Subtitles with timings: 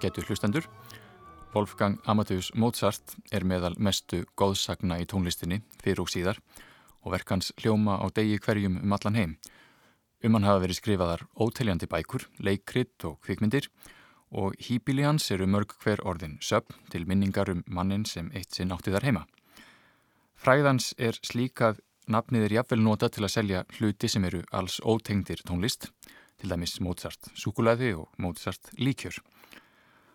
[0.00, 0.64] á getur hlustendur.
[1.52, 6.38] Wolfgang Amadeus Mozart er meðal mestu góðsagna í tónlistinni fyrir og síðar
[7.04, 9.36] og verkans hljóma á degi hverjum um allan heim.
[10.24, 13.68] Um hann hafa verið skrifaðar óteljandi bækur, leikrit og kvikmyndir
[14.30, 18.72] og hýbíli hans eru mörg hver orðin söp til minningar um mannin sem eitt sinn
[18.72, 19.26] átti þar heima.
[20.40, 25.42] Fræðans er slíkað nafnið er jafnvel nota til að selja hluti sem eru alls ótengdir
[25.44, 25.90] tónlist,
[26.40, 29.20] til dæmis Mozart sukulæði og Mozart líkjör.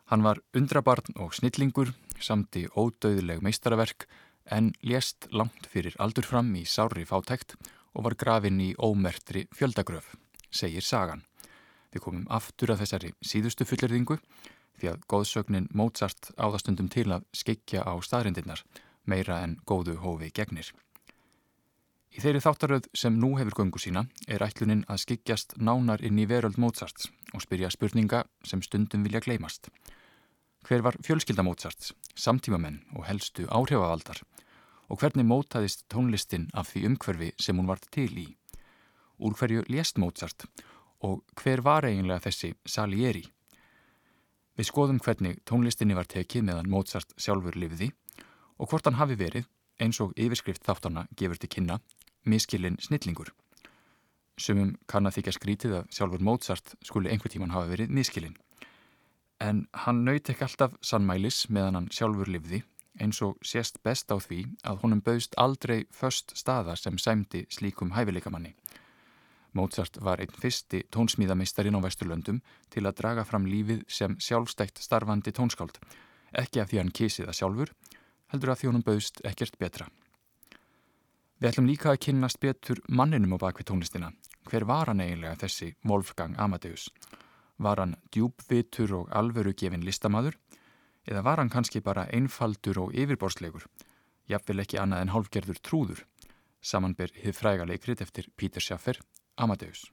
[0.05, 1.89] Hann var undrabarn og snillingur
[2.21, 4.05] samt í ódauðileg meistaraverk
[4.53, 7.55] en lést langt fyrir aldur fram í sári fátækt
[7.95, 10.11] og var grafinn í ómertri fjöldagröf,
[10.51, 11.23] segir sagan.
[11.89, 14.19] Við komum aftur að þessari síðustu fullirðingu
[14.77, 18.61] því að góðsögnin Mozart áðastundum til að skikja á staðrindirnar
[19.09, 20.69] meira en góðu hófi gegnir.
[22.15, 26.27] Í þeirri þáttaröð sem nú hefur göngu sína er ætlunin að skikjast nánar inn í
[26.29, 29.67] veröld Mozarts og spyrja spurninga sem stundum vilja gleymast.
[30.63, 34.21] Hver var fjölskylda Mozarts, samtímamenn og helstu áhrifavaldar
[34.87, 38.29] og hvernig mótaðist tónlistin af því umhverfi sem hún vart til í?
[39.19, 40.47] Úr hverju lést Mozart
[41.03, 43.25] og hver var eiginlega þessi Salieri?
[44.55, 47.91] Við skoðum hvernig tónlistinni var tekið meðan Mozart sjálfur lifiði
[48.55, 49.43] og hvort hann hafi verið,
[49.83, 51.81] eins og yfirskrift þáttana gefur til kynna,
[52.25, 53.31] miskilinn snillingur.
[54.37, 58.35] Sumum kann að þykja skrítið að sjálfur Mozart skuli einhver tíman hafa verið miskilinn
[59.43, 62.61] en hann naut ekki alltaf sannmælis meðan hann sjálfur livði
[63.01, 67.91] eins og sést best á því að honum bauðst aldrei först staða sem sæmdi slíkum
[67.91, 68.53] hæfileikamanni.
[69.55, 75.31] Mozart var einn fyrsti tónsmíðameistarin á Vesturlöndum til að draga fram lífið sem sjálfstækt starfandi
[75.35, 75.79] tónskáld,
[76.31, 77.75] ekki af því hann kísið að sjálfur,
[78.31, 79.91] heldur að því honum bauðst ekkert betra.
[81.45, 84.07] Við ætlum líka að kynnast betur manninum á bakvið tónlistina.
[84.49, 86.87] Hver var hann eiginlega þessi Wolfgang Amadeus?
[87.61, 90.39] Var hann djúbvitur og alvöru gefin listamadur
[91.05, 93.61] eða var hann kannski bara einfaldur og yfirborslegur,
[94.25, 96.01] jafnvel ekki annað en hálfgerður trúður,
[96.65, 98.97] samanber hið fræga leikrit eftir Pítur Schaffer,
[99.37, 99.85] Amadeus.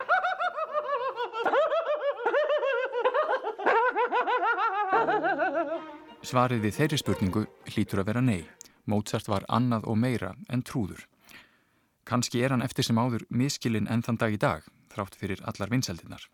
[6.25, 8.47] Svarið við þeirri spurningu hlýtur að vera nei.
[8.89, 11.12] Mozart var annað og meira en trúður.
[12.05, 15.71] Kanski er hann eftir sem áður miskilinn enn þann dag í dag, þrátt fyrir allar
[15.71, 16.25] vinseldinnar.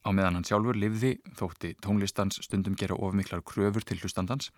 [0.00, 4.48] Á meðan hann sjálfur livði þótti tónlistans stundum gera of miklar kröfur til hlustandans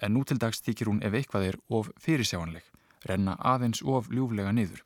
[0.00, 2.64] en nú til dags þykir hún ef eitthvað er of fyrirsjáanleg,
[3.04, 4.80] renna aðeins of ljúflega niður.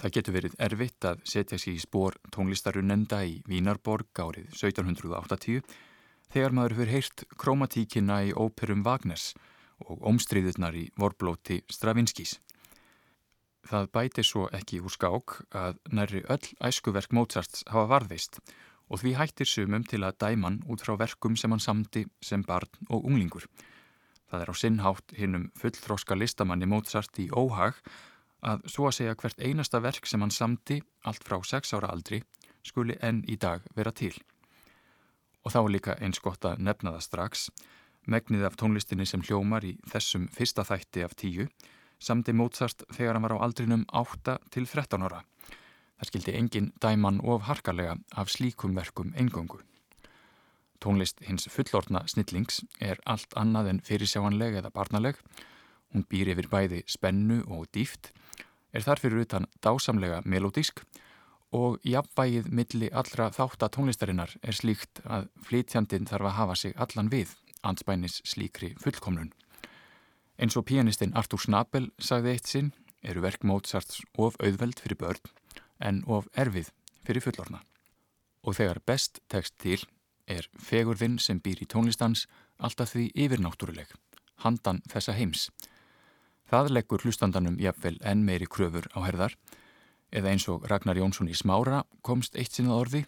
[0.00, 5.64] Það getur verið erfitt að setja sér í spór tónlistarunenda í Vínarborg árið 1780
[6.32, 9.32] þegar maður fyrir heyrt kromatíkina í óperum Wagners
[9.84, 12.38] og omstriðurnar í vorblóti Stravinskís.
[13.62, 18.40] Það bæti svo ekki úr skák að nærri öll æskuverk Mozarts hafa varðveist
[18.92, 22.68] og því hættir sumum til að dæman út frá verkum sem hann samti sem barn
[22.90, 23.46] og unglingur.
[24.28, 27.78] Það er á sinnhátt hinnum fullþróska listamanni Mozart í óhag
[28.42, 32.22] að svo að segja hvert einasta verk sem hann samti allt frá sex ára aldri
[32.66, 34.14] skuli enn í dag vera til.
[35.46, 37.46] Og þá er líka eins gott að nefna það strax,
[38.06, 41.46] megnið af tónlistinni sem hljómar í þessum fyrsta þætti af tíu
[42.02, 45.22] samdi Mozart þegar hann var á aldrinum 8 til 13 ára.
[45.98, 49.60] Það skildi engin dæman of harkalega af slíkum verkum eingöngu.
[50.82, 55.20] Tónlist hins fullortna snillings er allt annað en fyrirsjáanleg eða barnaleg.
[55.94, 58.10] Hún býr yfir bæði spennu og dýft,
[58.74, 60.82] er þar fyrir utan dásamlega melodísk
[61.52, 66.74] og jafnvægið milli allra þátt að tónlistarinnar er slíkt að flytjandin þarf að hafa sig
[66.80, 69.30] allan við ansbænis slíkri fullkomlun.
[70.40, 72.72] Eins og pianistinn Artur Snabel sagði eitt sinn
[73.02, 75.32] eru verk Mozarts of auðveld fyrir börn
[75.82, 76.70] en of erfið
[77.04, 77.60] fyrir fullorna.
[78.46, 79.80] Og þegar best tekst til
[80.30, 82.26] er fegurðinn sem býr í tónlistans
[82.62, 83.90] alltaf því yfirnáttúruleg,
[84.44, 85.48] handan þessa heims.
[86.46, 89.36] Það leggur hlustandanum jafnvel enn meiri kröfur á herðar
[90.12, 93.02] eða eins og Ragnar Jónsson í Smára komst eitt sinnað orði.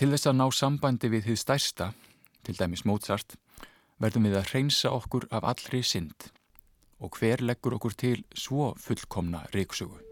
[0.00, 1.90] Til þess að ná sambandi við þið stærsta,
[2.46, 3.36] til dæmis Mozart,
[4.00, 6.30] verðum við að hreinsa okkur af allri synd
[7.00, 10.09] og hver leggur okkur til svo fullkomna reiksögu.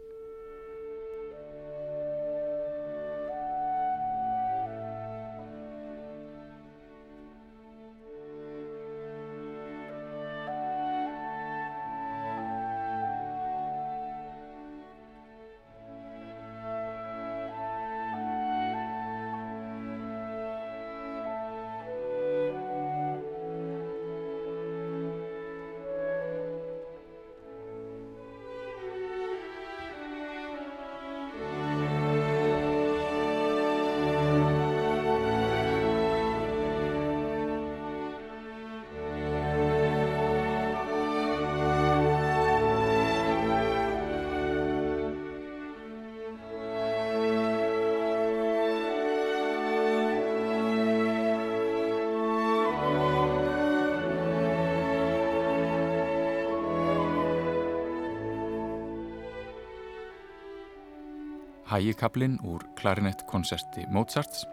[61.68, 64.46] Hægikablin úr klarinett-konserti Mozarts,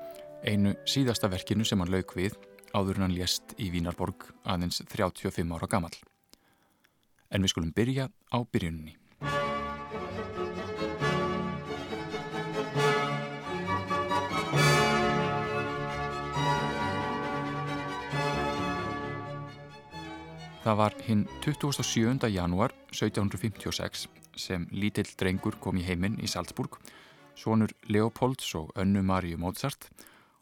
[0.43, 2.35] einu síðasta verkinu sem hann lauk við
[2.75, 5.93] áður en hann lést í Vínarborg aðeins 35 ára gammal.
[7.31, 8.97] En við skulum byrja á byrjunni.
[20.65, 22.27] Það var hinn 27.
[22.33, 26.75] janúar 1756 sem lítill drengur kom í heiminn í Salzburg,
[27.35, 29.89] sonur Leopolds og önnu Maríu Mozart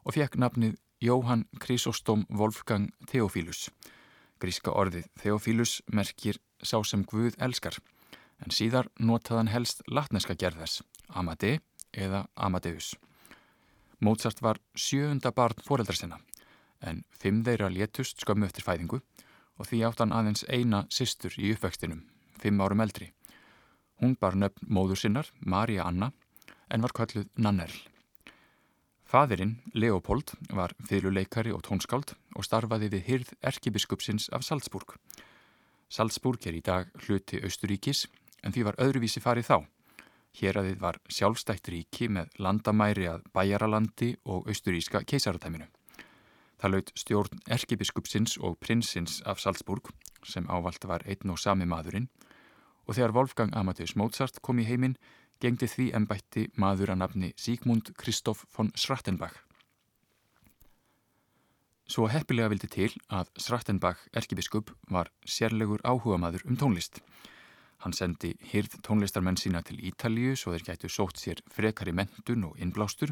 [0.04, 3.70] og fekk nafnið Jóhann Chrysostom Wolfgang Theophilus.
[4.40, 7.76] Gríska orðið Theophilus merkir sá sem Guð elskar,
[8.40, 11.60] en síðar notaðan helst latneska gerðess, Amade
[11.92, 12.94] eða Amadeus.
[14.00, 16.20] Mozart var sjöunda barn foreldra sinna,
[16.82, 19.00] en fimm þeirra létust skömmu eftir fæðingu
[19.60, 22.04] og því átt hann aðeins eina sýstur í uppvextinum,
[22.40, 23.14] fimm árum eldri.
[24.02, 26.12] Hún bar nöfn móður sinnar, Marja Anna,
[26.70, 27.76] en var kölluð Nannerl.
[29.14, 34.96] Fadurinn, Leopold, var fyrirleikari og tónskáld og starfaði við hyrð erkibiskupsins af Salzburg.
[35.90, 38.08] Salzburg er í dag hluti Austuríkis,
[38.42, 39.58] en því var öðruvísi farið þá.
[40.34, 45.68] Hér að þið var sjálfstætt ríki með landamæri að Bæjaralandi og Austuríska keisaratæminu.
[46.58, 49.92] Það laut stjórn erkibiskupsins og prinsins af Salzburg
[50.26, 52.10] sem ávalt var einn og sami maðurinn
[52.88, 54.98] og þegar Wolfgang Amadeus Mozart kom í heiminn
[55.44, 59.36] gengdi því ennbætti maður að nafni Sigmund Kristoff von Schrattenbach.
[61.84, 67.02] Svo heppilega vildi til að Schrattenbach erkibiskup var sérlegur áhuga maður um tónlist.
[67.84, 72.56] Hann sendi hyrð tónlistarmenn sína til Ítalju svo þeir gætu sótt sér frekari mentun og
[72.64, 73.12] innblástur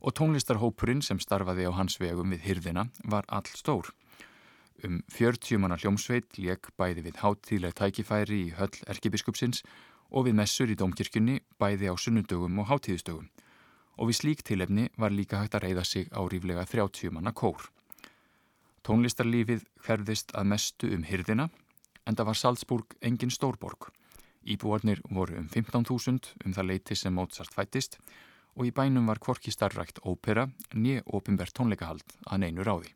[0.00, 3.92] og tónlistarhópurinn sem starfaði á hans vegum við hyrðina var all stór.
[4.80, 10.70] Um 40 manna hljómsveit leik bæði við háttíðleg tækifæri í höll erkibiskupsins og við messur
[10.70, 13.28] í domkirkjunni bæði á sunnundögum og háttíðustögum
[14.00, 17.68] og við slík tilefni var líka hægt að reyða sig á ríflega 30 manna kór.
[18.82, 21.50] Tónlistarlífið hverðist að mestu um hyrðina
[22.08, 23.90] en það var Salzburg engin stórborg.
[24.40, 27.98] Íbúarnir voru um 15.000 um það leiti sem Mozart fættist
[28.56, 32.94] og í bænum var kvorki starfrækt ópera nýja ofinbært tónleikahald að neinu ráði.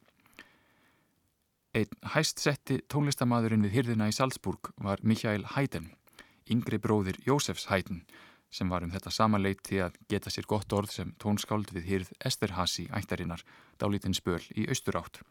[1.74, 5.90] Einn hæst setti tónlistamadurinn við hyrðina í Salzburg var Michael Haydn,
[6.50, 8.02] yngri bróðir Jósefs Haydn,
[8.50, 12.88] sem var um þetta samanleiti að geta sér gott orð sem tónskáld við hyrð Esterhasi
[12.94, 13.42] ættarinnar
[13.78, 15.22] dálítinn spöl í austurátt.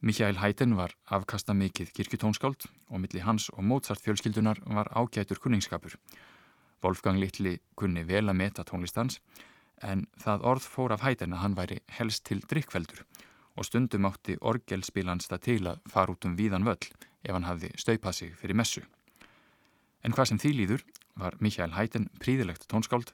[0.00, 5.96] Michael Haydn var afkasta mikið kirkutónskáld og milli hans og Mozart fjölskyldunar var ágætur kunningskapur
[6.82, 9.18] Wolfgang Littli kunni vel að meta tónlistans
[9.84, 13.04] en það orð fór af hættin að hann væri helst til drikkveldur
[13.56, 17.74] og stundum átti orgelspilans það til að fara út um víðan völl ef hann hafði
[17.76, 18.84] staupað sig fyrir messu.
[20.04, 20.86] En hvað sem því líður
[21.20, 23.12] var Mikael Hættin príðilegt tónskáld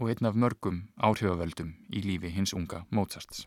[0.00, 3.46] og einn af mörgum áhrifavöldum í lífi hins unga Mozarts.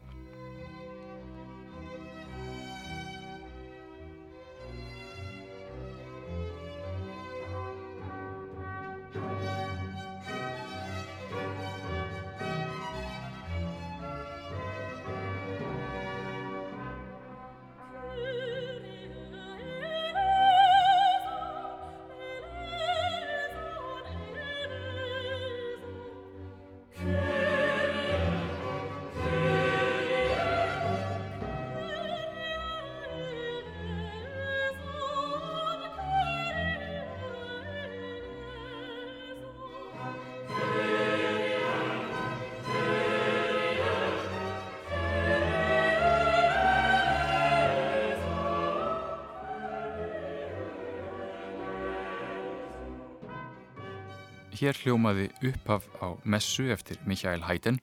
[54.55, 57.81] Hér hljómaði upphaf á messu eftir Mikael Haydn,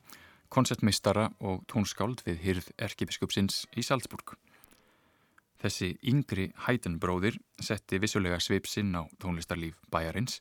[0.48, 4.32] koncertmeistara og tónskáld við hyrð erkibiskupsins í Salzburg.
[5.60, 10.38] Þessi yngri Haydn bróðir setti vissulega sveipsinn á tónlistarlíf bæjarins,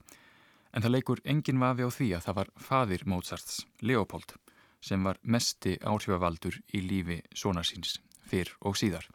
[0.71, 4.37] en það leikur engin vafi á því að það var fadir Mozarts, Leopold,
[4.79, 9.09] sem var mesti áhrifavaldur í lífi sonarsins fyrr og síðar.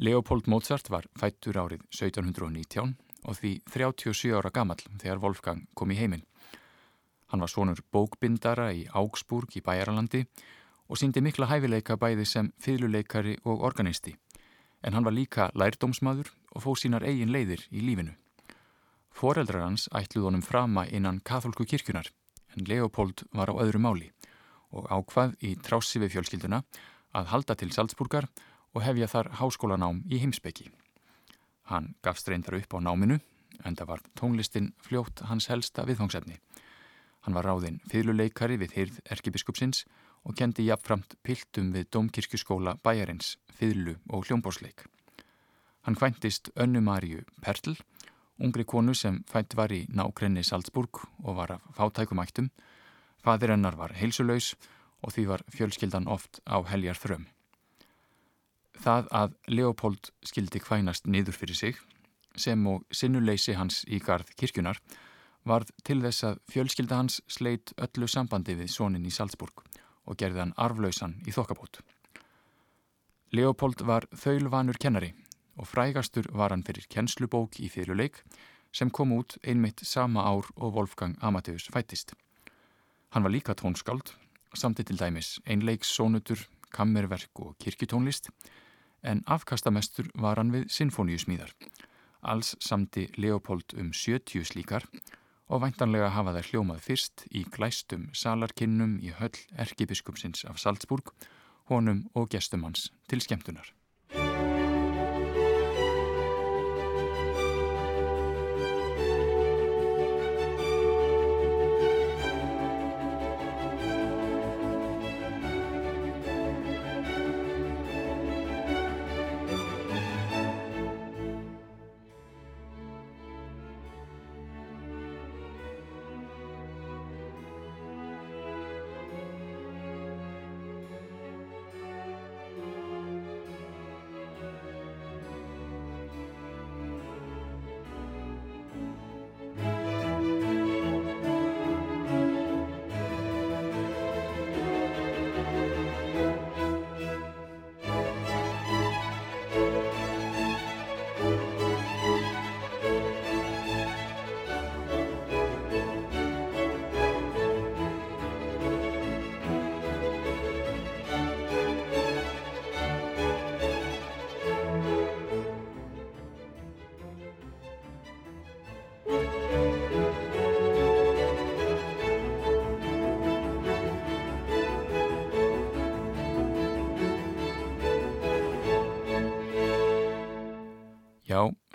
[0.00, 5.98] Leopold Mozart var fættur árið 1719 og því 37 ára gammal þegar Wolfgang kom í
[5.98, 6.24] heiminn.
[7.32, 10.24] Hann var svonur bókbindara í Augsburg í Bæjaralandi
[10.88, 14.14] og síndi mikla hæfileika bæði sem fylguleikari og organisti,
[14.84, 18.12] en hann var líka lærdómsmaður og fóð sínar eigin leiðir í lífinu.
[19.14, 22.10] Foreldrar hans ætluð honum frama innan katholku kirkjunar,
[22.54, 24.12] en Leopold var á öðru máli
[24.74, 26.62] og ákvað í trási við fjölskylduna
[27.14, 28.26] að halda til Salzburgar
[28.74, 30.70] og hefja þar háskólanám í heimsbyggi.
[31.70, 33.20] Hann gafst reyndar upp á náminu
[33.64, 36.38] en það var tónlistin fljótt hans helsta viðfangsefni.
[37.24, 39.84] Hann var ráðinn fyluleikari við hyrð erkibiskupsins
[40.24, 44.84] og kendi jafnframt piltum við Dómkirkjuskóla bæjarins, fylu og hljómbórsleik.
[45.84, 47.76] Hann kvæntist Önnu Maríu Pertl,
[48.40, 52.50] ungri konu sem fætt var í nákrenni Salzburg og var af fátækumæktum.
[53.20, 54.54] Fadir hennar var heilsuleus
[55.04, 57.28] og því var fjölskyldan oft á heljar þröm.
[58.82, 61.74] Það að Leopold skildi kvænast niður fyrir sig,
[62.36, 64.80] sem og sinnuleysi hans í gard kirkjunar,
[65.44, 69.62] varð til þess að fjölskylda hans sleit öllu sambandi við sónin í Salzburg
[70.04, 71.80] og gerði hann arflausan í þokkabót.
[73.34, 75.12] Leopold var þaulvanur kennari
[75.58, 78.20] og frægastur var hann fyrir kennslubók í fyrirleik
[78.74, 82.14] sem kom út einmitt sama ár og Wolfgang Amadeus fættist.
[83.14, 84.16] Hann var líka tónskáld,
[84.54, 86.40] samtitt til dæmis einleiks-sónutur,
[86.74, 88.30] kammerverk og kirkitónlist
[89.04, 91.52] en afkastamestur var hann við sinfoníusmíðar.
[92.24, 94.88] Alls samti Leopold um 70 slíkar
[95.52, 101.12] og væntanlega hafa þær hljómað fyrst í glæstum salarkinnum í höll erkibiskupsins af Salzburg,
[101.68, 103.68] honum og gestum hans til skemmtunar.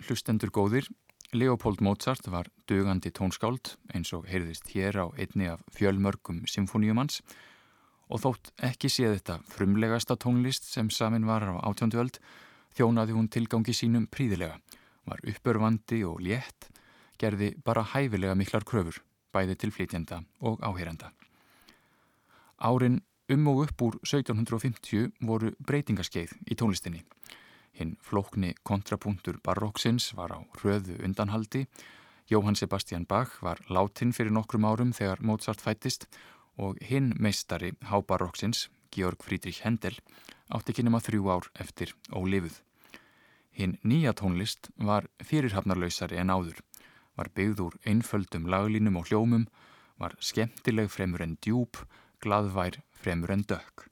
[0.10, 0.88] Hlustendur góðir,
[1.38, 7.20] Leopold Mozart var dögandi tónskáld eins og heyrðist hér á einni af fjölmörgum symfóníumans
[8.10, 12.18] og þótt ekki sé þetta frumlegasta tónlist sem samin var á átjónduöld
[12.74, 14.58] þjónaði hún tilgangi sínum príðilega,
[15.06, 16.72] var uppörfandi og létt,
[17.22, 18.98] gerði bara hæfilega miklar kröfur,
[19.30, 21.12] bæði til flytjenda og áheyrenda.
[22.58, 27.04] Árin um og upp úr 1750 voru breytingaskeið í tónlistinni.
[27.78, 31.68] Hinn flókni kontrapunktur baróksins var á röðu undanhaldi.
[32.30, 36.06] Jóhann Sebastian Bach var látin fyrir nokkrum árum þegar Mozart fættist
[36.58, 39.96] og hinn meistari hábaróksins, Georg Friedrich Händel,
[40.50, 42.60] átti ekki nema þrjú ár eftir ólifuð.
[43.56, 46.60] Hinn nýja tónlist var fyrirhafnarlausari en áður,
[47.18, 49.48] var byggð úr einföldum laglínum og hljómum,
[50.00, 51.82] var skemmtileg fremur en djúb,
[52.24, 53.88] gladvær fremur en dökk.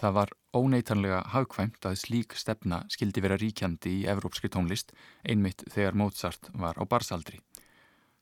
[0.00, 4.92] Það var óneitanlega hagkvæmt að slík stefna skildi vera ríkjandi í evrópski tónlist
[5.22, 7.40] einmitt þegar Mozart var á barsaldri.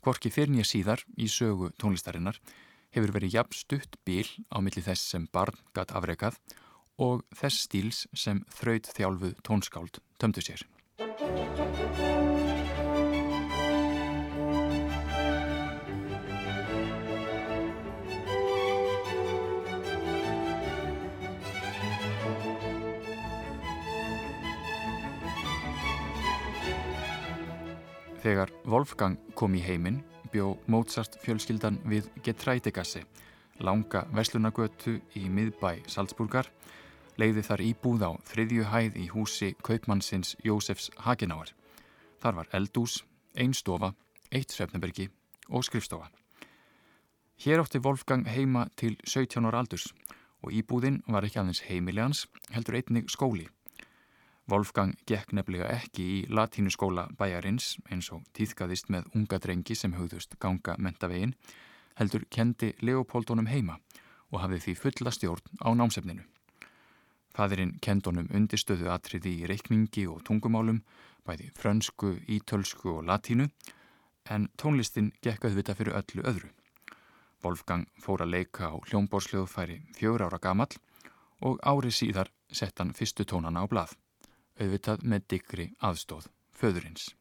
[0.04, 2.38] Kvorki fyrnja síðar í sögu tónlistarinnar
[2.94, 6.38] hefur verið jafn stutt bíl á milli þess sem barn gatt afrekað
[6.99, 10.66] og þess stíls sem þraut þjálfuð tónskáld tömdu sér.
[28.28, 33.00] Þegar Wolfgang kom í heiminn bjó Mozart fjölskyldan við Getrætegasse,
[33.64, 36.50] langa veslunagötu í miðbæ Salzburgar,
[37.16, 41.54] leiði þar íbúð á þriðju hæð í húsi kaupmannsins Jósefs Hagenáar.
[42.20, 42.99] Þar var eldús,
[43.32, 43.94] ein stofa,
[44.28, 45.08] eitt svefnabergi
[45.49, 46.11] og skrifstofa.
[47.40, 49.94] Hér átti Wolfgang heima til 17 ára aldurs
[50.44, 53.49] og íbúðin var ekki aðeins heimilegans, heldur einnig skóli.
[54.49, 60.38] Wolfgang gekk nefnilega ekki í latínuskóla bæjarins eins og týðkaðist með unga drengi sem hugðust
[60.40, 61.35] ganga mentavegin,
[62.00, 63.76] heldur kendi Leopoldunum heima
[64.33, 66.25] og hafði því fulla stjórn á námsefninu.
[67.37, 70.81] Fadurinn kendunum undirstöðu atriði í reikningi og tungumálum,
[71.28, 73.50] bæði frönsku, ítölsku og latínu,
[74.33, 76.52] en tónlistin gekk auðvita fyrir öllu öðru.
[77.45, 80.73] Wolfgang fór að leika á hljómbórsljóðfæri fjögur ára gamall
[81.45, 83.99] og árið síðar sett hann fyrstu tónana á blað
[84.59, 87.12] auðvitað með digri aðstóð föðurins.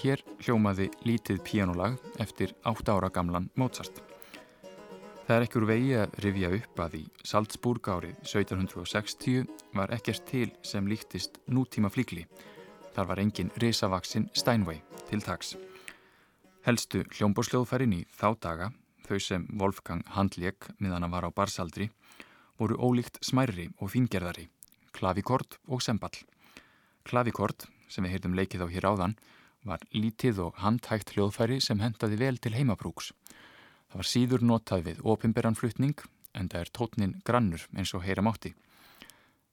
[0.00, 4.00] Hér hljómaði lítið pjánulag eftir 8 ára gamlan Mozart.
[5.30, 9.44] Það er ekkur vegi að rifja upp að í Salzburg árið 1760
[9.78, 12.24] var ekkert til sem líktist nútíma flíkli.
[12.96, 15.52] Þar var engin risavaksinn Steinway til tags.
[16.66, 18.68] Helstu hljómbórsljóðfærin í þá daga,
[19.06, 21.92] þau sem Wolfgang handlék miðan að var á barsaldri,
[22.58, 24.48] voru ólíkt smærri og fingerðari,
[24.90, 26.24] klavikord og semball.
[27.06, 29.18] Klavikord, sem við heyrðum leikið á hér áðan,
[29.62, 33.14] var lítið og handhægt hljóðfæri sem hendaði vel til heimabrúks.
[33.90, 36.02] Það var síður notað við opimberanflutning
[36.38, 38.54] en það er tótnin grannur eins og heyra mátti.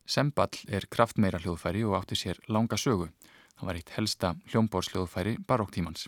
[0.06, 3.10] Semball er kraftmeira hljóðfæri og átti sér langa sögu.
[3.58, 6.06] Það var eitt helsta hljómbórsljóðfæri baróktímans.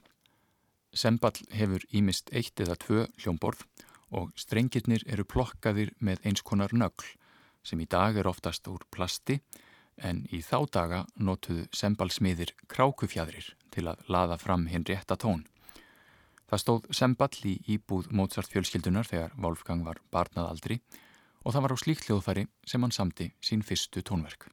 [0.93, 3.65] Semball hefur ímist eitt eða tvö hljómborð
[4.13, 7.09] og strengirnir eru plokkaðir með eins konar nögl
[7.65, 9.39] sem í dag er oftast úr plasti
[9.97, 15.43] en í þá daga notuðu semballsmiðir krákufjadrir til að laða fram hinn rétta tón.
[16.49, 20.79] Það stóð semball í íbúð Mozart fjölskyldunar þegar Wolfgang var barnað aldri
[21.45, 24.49] og það var á slíkt hljóðfæri sem hann samti sín fyrstu tónverk.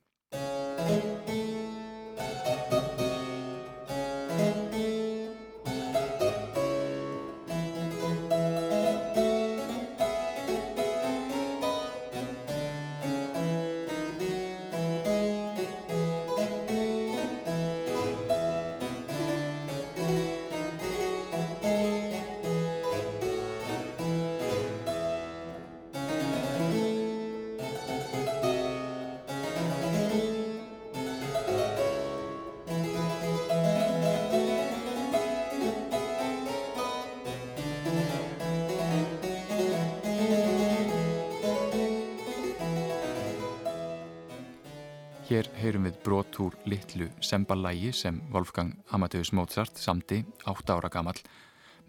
[45.37, 51.19] Hér heyrum við brot úr litlu semballægi sem Wolfgang Amadeus Mozart samti 8 ára gammal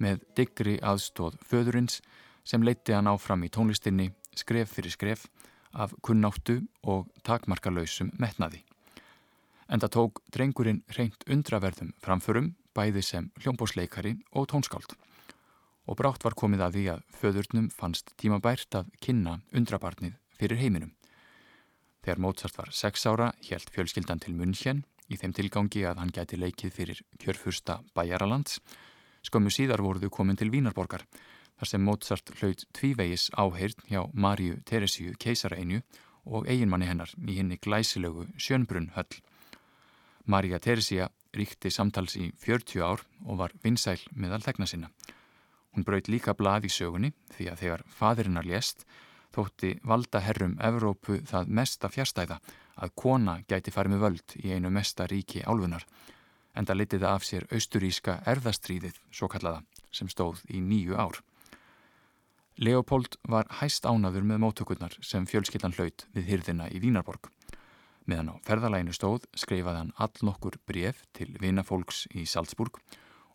[0.03, 2.01] með diggri aðstóð föðurins
[2.43, 5.23] sem leiti hann áfram í tónlistinni skref fyrir skref
[5.71, 8.65] af kunnáttu og takmarkalöysum metnaði.
[9.71, 14.91] En það tók drengurinn reynd undraverðum framförum bæði sem hljómbósleikari og tónskáld.
[15.87, 20.96] Og brátt var komið að því að föðurnum fannst tímabært að kynna undrabarnið fyrir heiminum.
[22.07, 24.77] Þegar Mozart var sex ára helt fjölskyldan til München
[25.11, 28.61] í þeim tilgangi að hann gæti leikið fyrir kjörfursta Bæjaralands.
[29.27, 31.01] Skömmu síðar voruðu komin til Vínarborgar
[31.59, 35.81] þar sem Mozart hlaut tvívegis áheirn hjá Marju Teresíu keisareinu
[36.23, 39.19] og eiginmanni hennar í henni glæsilegu Sjönbrunn höll.
[40.23, 44.93] Marja Teresía ríkti samtals í 40 ár og var vinsæl meðal þegna sinna.
[45.75, 48.87] Hún braut líka blað í sögunni því að þegar fadirinnar lést
[49.37, 52.39] þótti valda herrum Evrópu það mesta fjärstæða
[52.81, 55.85] að kona gæti farið með völd í einu mesta ríki álfunar
[56.57, 59.61] en það litiði af sér austuríska erðastríðið, svo kallaða,
[59.93, 61.19] sem stóð í nýju ár.
[62.57, 67.29] Leopold var hæst ánaður með móttökurnar sem fjölskyldan hlaut við hyrðina í Vínarborg.
[68.09, 72.81] Meðan á ferðalæginu stóð skreifaði hann all nokkur bref til vinafólks í Salzburg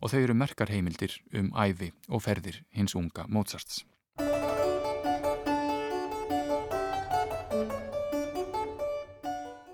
[0.03, 3.85] og þau eru merkar heimildir um æfi og ferðir hins unga Mozarts.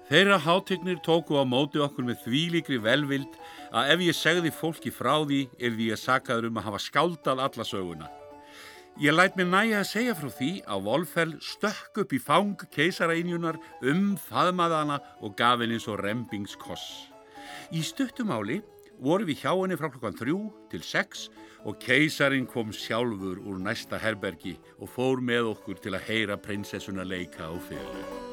[0.08, 3.34] Þeirra hátegnir tóku á móti okkur með þvílikri velvild
[3.76, 7.42] að ef ég segði fólki frá því er því að sakaður um að hafa skáldað
[7.44, 8.08] alla söguna.
[9.04, 13.60] Ég læt mér næja að segja frá því að Volfell stökk upp í fang keisarainjunar
[13.84, 16.88] um faðmaðana og gaf henni svo rempingskoss.
[17.76, 18.62] Í stuttumáli
[19.04, 20.38] voru við hjá henni frá klokkan þrjú
[20.72, 21.28] til sex
[21.68, 27.04] og keisarin kom sjálfur úr næsta herbergi og fór með okkur til að heyra prinsessuna
[27.04, 28.27] leika á fjölu.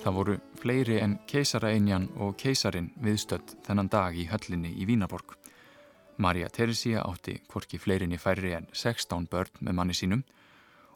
[0.00, 5.34] Það voru fleiri en keisaraeinjan og keisarin viðstödd þennan dag í höllinni í Vínaborg.
[6.16, 10.22] Marja Teresia átti hvorki fleirinni færri en 16 börn með manni sínum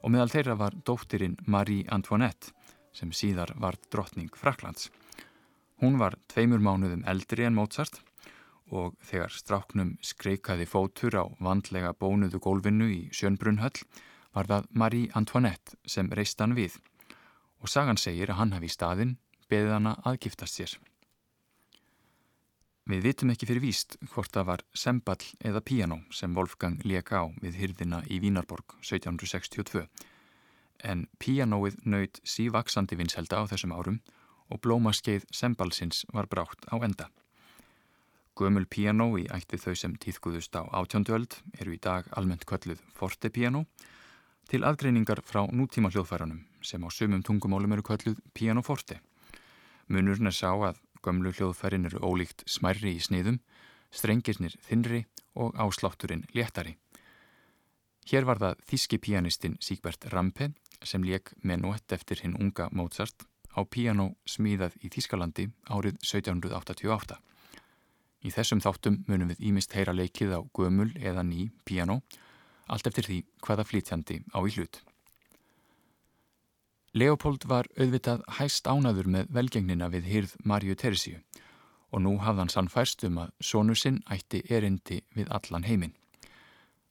[0.00, 2.54] og meðal þeirra var dóttirinn Marie Antoinette
[2.96, 4.88] sem síðar var drottning Fraklands.
[5.84, 8.00] Hún var tveimur mánuðum eldri en Mozart
[8.72, 13.84] og þegar stráknum skreikaði fótur á vandlega bónuðu gólfinu í Sjönbrunhöll
[14.32, 16.80] var það Marie Antoinette sem reist hann við
[17.64, 19.14] og sagan segir að hann hafi í staðin
[19.48, 20.74] beðið hana að giftast sér.
[22.84, 27.32] Við vitum ekki fyrir víst hvort það var semball eða piano sem Wolfgang leka á
[27.40, 29.86] við hyrðina í Vínarborg 1762
[30.84, 34.00] en pianoið nöyð sívaksandi vinselda á þessum árum
[34.52, 37.08] og blómaskeið semballsins var brátt á enda.
[38.36, 43.32] Gömul piano í ætti þau sem týðkuðust á átjónduöld eru í dag almennt kölluð forte
[43.32, 43.64] piano
[44.50, 49.00] til aðgreiningar frá nútíma hljóðfæranum sem á sumum tungumálum eru kölluð pianoforte.
[49.88, 53.40] Munurinn er sá að gömlu hljóðfærin eru ólíkt smærri í sniðum,
[53.92, 55.04] strengirnir þinri
[55.36, 56.78] og áslátturinn léttari.
[58.08, 60.50] Hér var það þíski pianistinn Sýgbert Rampe
[60.84, 63.24] sem leik menuett eftir hinn unga Mozart
[63.56, 67.16] á piano smíðað í Þískalandi árið 1788.
[68.24, 72.00] Í þessum þáttum munum við ímist heyra leikið á gömul eða ný piano,
[72.68, 74.80] allt eftir því hvaða flítjandi á í hlut.
[76.94, 81.16] Leopold var auðvitað hæst ánaður með velgengnina við hýrð Marju Teresíu
[81.90, 85.96] og nú hafði hann sannfærst um að sónu sinn ætti erindi við allan heiminn.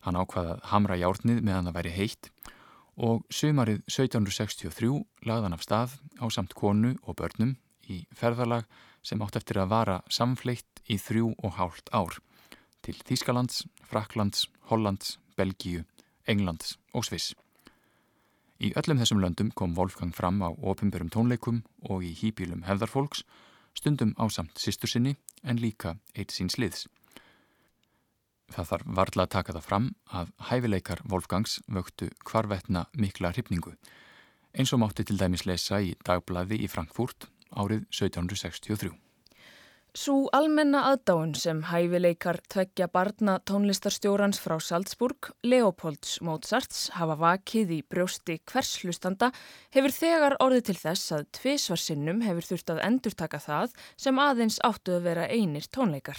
[0.04, 2.30] Hann ákvaðað hamra járnið meðan það væri heitt
[3.00, 4.92] og sumarið 1763
[5.24, 7.56] lagði hann af stað á samt konu og börnum
[7.88, 8.68] í ferðalag
[9.08, 12.20] sem átt eftir að vara samfleitt í þrjú og hálft ár
[12.84, 15.88] til Þýskalands, Fraklands, Hollands, Belgíu,
[16.28, 17.32] Englands og Sviss.
[18.64, 23.26] Í öllum þessum löndum kom Wolfgang fram á ofinberum tónleikum og í hýpílum hefðarfólks,
[23.76, 26.86] stundum á samt sýstur sinni en líka eitt síns liðs.
[28.56, 33.76] Það þarf varla að taka það fram að hæfileikar Wolfgangs vöktu hvarvetna mikla hrifningu,
[34.56, 38.94] eins og mátti til dæmis lesa í dagblæði í Frankfurt árið 1763.
[39.94, 47.78] Sú almenna aðdáun sem hæfileikar tveggja barna tónlistarstjórans frá Salzburg, Leopolds Mozarts, hafa vakið í
[47.86, 49.30] brjósti hverslustanda
[49.78, 54.98] hefur þegar orðið til þess að tvísvarsinnum hefur þurft að endurtaka það sem aðeins áttu
[54.98, 56.18] að vera einir tónleikar.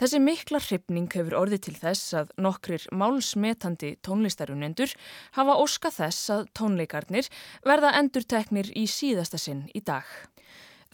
[0.00, 4.94] Þessi mikla hrifning hefur orðið til þess að nokkrir málsmetandi tónlistarunendur
[5.36, 7.28] hafa óska þess að tónleikarnir
[7.68, 10.08] verða endurteknir í síðasta sinn í dag.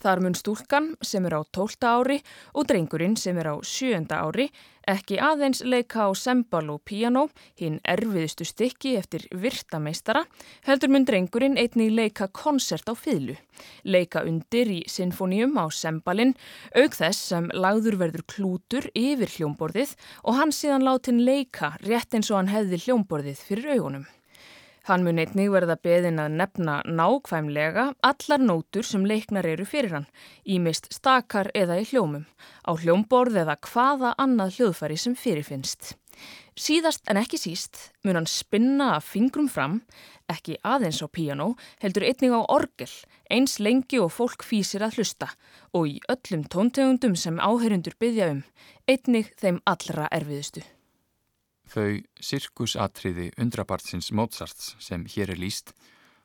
[0.07, 2.21] Þar mun stúlkan sem er á tólta ári
[2.55, 4.45] og drengurinn sem er á sjönda ári
[4.87, 7.25] ekki aðeins leika á sembal og piano,
[7.59, 10.23] hinn erfiðustu stykki eftir virtameistara,
[10.69, 13.35] heldur mun drengurinn einnig leika konsert á fýðlu,
[13.83, 16.37] leika undir í sinfoníum á sembalinn,
[16.79, 22.31] auk þess sem lagður verður klútur yfir hljómborðið og hann síðan látin leika rétt eins
[22.31, 24.07] og hann hefði hljómborðið fyrir augunum.
[24.87, 30.05] Hann mun einnig verða beðin að nefna nákvæmlega allar nótur sem leiknar eru fyrir hann,
[30.47, 32.23] ímist stakar eða í hljómum,
[32.63, 35.97] á hljómborð eða hvaða annað hljóðfæri sem fyrirfinnst.
[36.55, 39.81] Síðast en ekki síst mun hann spinna að fingrum fram,
[40.31, 41.49] ekki aðeins á píano,
[41.83, 42.93] heldur einnig á orgel,
[43.27, 45.33] eins lengi og fólk fýsir að hlusta
[45.75, 48.47] og í öllum tóntegundum sem áherindur byggja um,
[48.87, 50.63] einnig þeim allra erfiðustu.
[51.67, 55.75] Þau sirkusatriði undrabartsins Mozarts sem hér er líst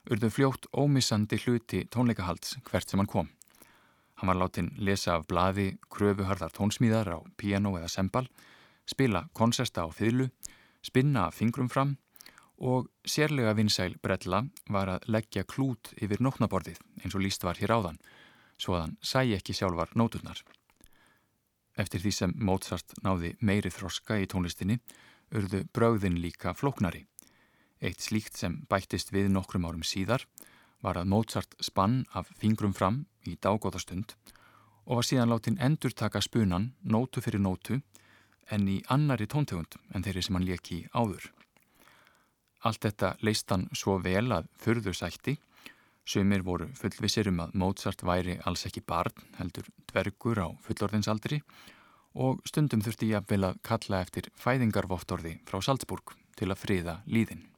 [0.09, 3.29] urðu fljótt ómissandi hluti tónleikahalds hvert sem hann kom.
[4.21, 8.27] Hann var látin lesa af blaði kröfuharðar tónsmíðar á piano eða sembal,
[8.85, 10.29] spila konserta á fyllu,
[10.81, 11.95] spinna fingrum fram
[12.61, 17.73] og sérlega vinsæl brella var að leggja klút yfir nótnaborðið eins og líst var hér
[17.73, 17.97] áðan,
[18.61, 20.37] svo að hann sæ ekki sjálfar nóturnar.
[21.77, 24.77] Eftir því sem Mozart náði meiri þroska í tónlistinni
[25.35, 27.05] urðu bröðin líka flóknari.
[27.81, 30.25] Eitt slíkt sem bættist við nokkrum árum síðar
[30.81, 34.15] var að Mozart spann af fingrum fram í dágóðastund
[34.85, 37.79] og var síðan látin endur taka spunan nótu fyrir nótu
[38.51, 41.29] en í annari tóntegund en þeirri sem hann leki áður.
[42.61, 45.37] Allt þetta leist hann svo vel að fyrðu sætti,
[46.05, 51.80] sömur voru fullvisir um að Mozart væri alls ekki barn, heldur dvergur á fullorðinsaldri og
[52.47, 57.50] stundum þurfti ég að vilja kalla eftir fæðingarvottorði frá Salzburg til að friða líðin.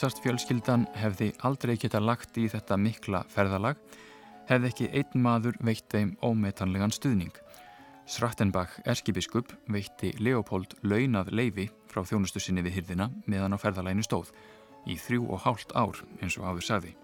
[0.00, 3.76] Mozart fjölskyldan hefði aldrei geta lagt í þetta mikla ferðalag,
[4.48, 7.34] hefði ekki einn maður veitt þeim ómetanlegan stuðning.
[8.08, 14.32] Schrattenbach erskibiskup veitti Leopold launað leifi frá þjónustu sinni við hyrðina meðan á ferðalæinu stóð,
[14.88, 16.96] í þrjú og hálft ár eins og áður sagði.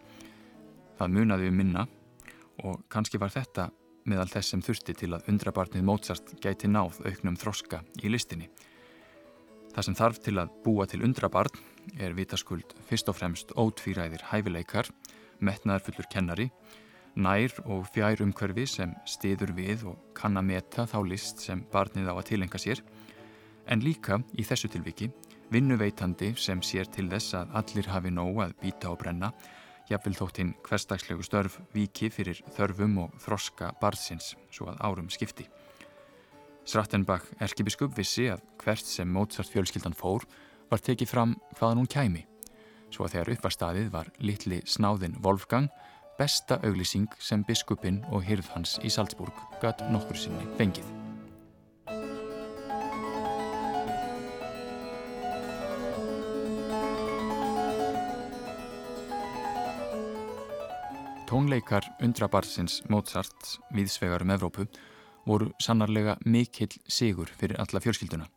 [0.96, 1.86] Það munaði um minna
[2.64, 3.68] og kannski var þetta
[4.08, 8.48] meðal þess sem þurfti til að undrabarnið Mozart gæti náð auknum þroska í listinni.
[9.76, 14.90] Það sem þarf til að búa til undrabarn er vitaskuld fyrst og fremst ótvíræðir hæfileikar,
[15.40, 16.50] metnaðar fullur kennari,
[17.16, 22.12] nær og fjær umhverfi sem stiður við og kann að meta þá list sem barnið
[22.12, 22.82] á að tilenga sér,
[23.66, 25.10] en líka í þessu tilviki
[25.52, 29.30] vinnuveitandi sem sér til þess að allir hafi nóg að býta og brenna,
[29.86, 35.46] jafnvel þóttinn hverstagslegu störf viki fyrir þörfum og þroska barðsins svo að árum skipti.
[36.66, 40.26] Srattenbach erkibiskup vissi að hvert sem Mozart fjölskyldan fór
[40.70, 42.24] var tekið fram hvaðan hún kæmi.
[42.90, 45.70] Svo að þegar uppvarstaðið var litli snáðin Wolfgang
[46.18, 50.86] besta auglýsing sem biskupin og hyrð hans í Salzburg gatt nokkur sinni fengið.
[61.26, 64.68] Tónleikar undrabarsins Mozart viðsvegar um Evrópu
[65.26, 68.30] voru sannarlega mikill sigur fyrir alla fjölskylduna.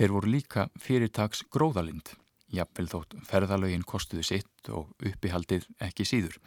[0.00, 2.14] Þeir voru líka fyrirtags gróðalind,
[2.48, 6.38] jafnvel þótt ferðalögin kostuðu sitt og uppihaldið ekki síður.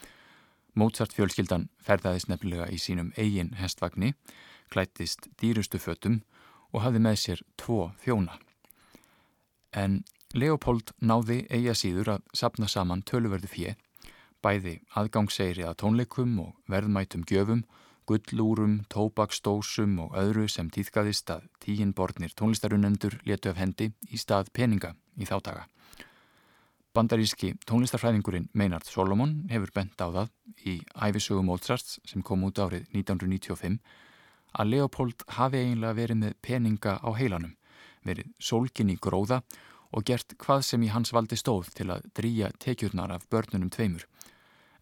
[0.73, 4.15] Mozart fjölskyldan ferðaðist nefnilega í sínum eigin hestvagni,
[4.73, 6.23] klættist dýrustu fötum
[6.73, 8.39] og hafði með sér tvo þjóna.
[9.69, 10.01] En
[10.33, 13.75] Leopold náði eiga síður að sapna saman töluverðu fjö
[14.41, 17.61] bæði aðgangsseiri að tónleikum og verðmætum gjöfum,
[18.09, 24.51] gullúrum, tóbaksdósum og öðru sem týðkaðist að tíin borðnir tónlistarunendur letu af hendi í stað
[24.53, 25.67] peninga í þáttaga.
[26.93, 30.33] Bandaríski tónlistarfræðingurinn Meinard Solomon hefur bent á það
[30.69, 33.79] í æfisögu Mozarts sem kom út árið 1995
[34.53, 37.55] að Leopold hafi eiginlega verið með peninga á heilanum,
[38.05, 39.41] verið sólkin í gróða
[39.93, 44.05] og gert hvað sem í hans valdi stóð til að drýja tekjurnar af börnunum tveimur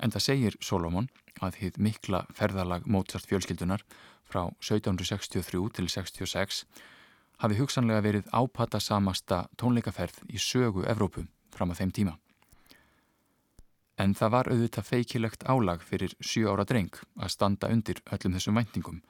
[0.01, 1.09] En það segir Solomon
[1.45, 3.83] að hitt mikla ferðalag Mozart fjölskyldunar
[4.25, 6.63] frá 1763 til 66
[7.41, 12.17] hafi hugsanlega verið ápata samasta tónleikaferð í sögu Evrópu fram að þeim tíma.
[14.01, 18.57] En það var auðvitað feikilegt álag fyrir sjö ára dreng að standa undir öllum þessum
[18.57, 19.01] væntingum,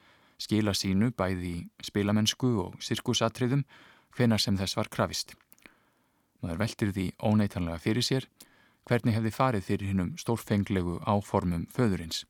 [0.41, 3.63] skila sínu bæði í spilamennsku og sirkusatriðum
[4.17, 5.36] hvenar sem þess var krafist.
[6.41, 8.27] Maður veldir því óneitanlega fyrir sér
[8.89, 12.26] hvernig hefði farið fyrir hinnum stórfenglegu áformum föðurins,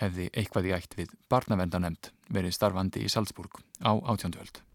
[0.00, 4.65] hefði eitthvað í ætt við barnavendanemnd verið starfandi í Salzburg á átjóndöld.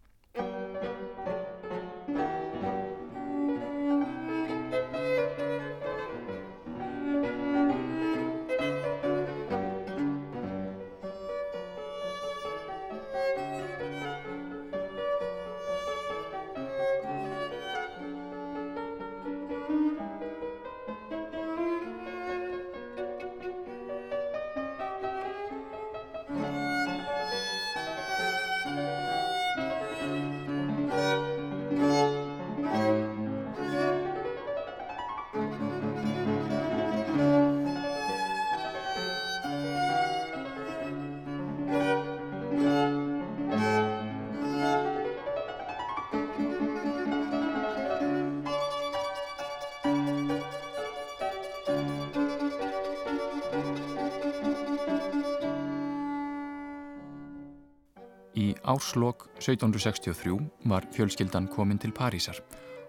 [58.72, 62.38] Árslokk 1763 var fjölskyldan komin til Parísar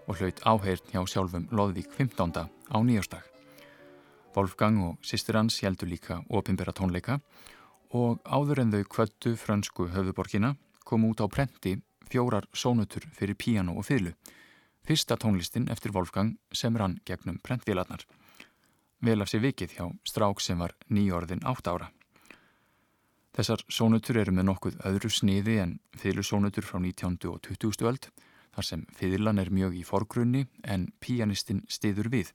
[0.08, 2.32] og hlaut áheirn hjá sjálfum Lóðvík 15.
[2.72, 3.24] á nýjástag.
[4.34, 7.18] Wolfgang og sýstir hans heldur líka opimbera tónleika
[7.92, 11.76] og áður en þau kvöldu frönsku höfðuborkina kom út á prenti
[12.08, 14.14] fjórar sónutur fyrir píano og fyrlu.
[14.88, 18.06] Fyrsta tónlistin eftir Wolfgang sem rann gegnum prentvélarnar.
[19.04, 21.90] Vel af sér vikið hjá strák sem var nýjórðin átt ára.
[23.34, 27.16] Þessar sónutur eru með nokkuð öðru sniði en fyrirlusónutur frá 19.
[27.32, 27.82] og 20.
[27.90, 28.06] öld
[28.54, 32.30] þar sem fyrirlan er mjög í forgrunni en píanistinn stiður við.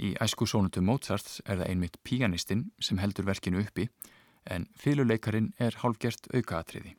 [0.00, 3.90] Í æsku sónutu Mozarts er það einmitt píanistinn sem heldur verkinu uppi
[4.48, 6.94] en fyrirluleikarin er hálfgert aukaatriði.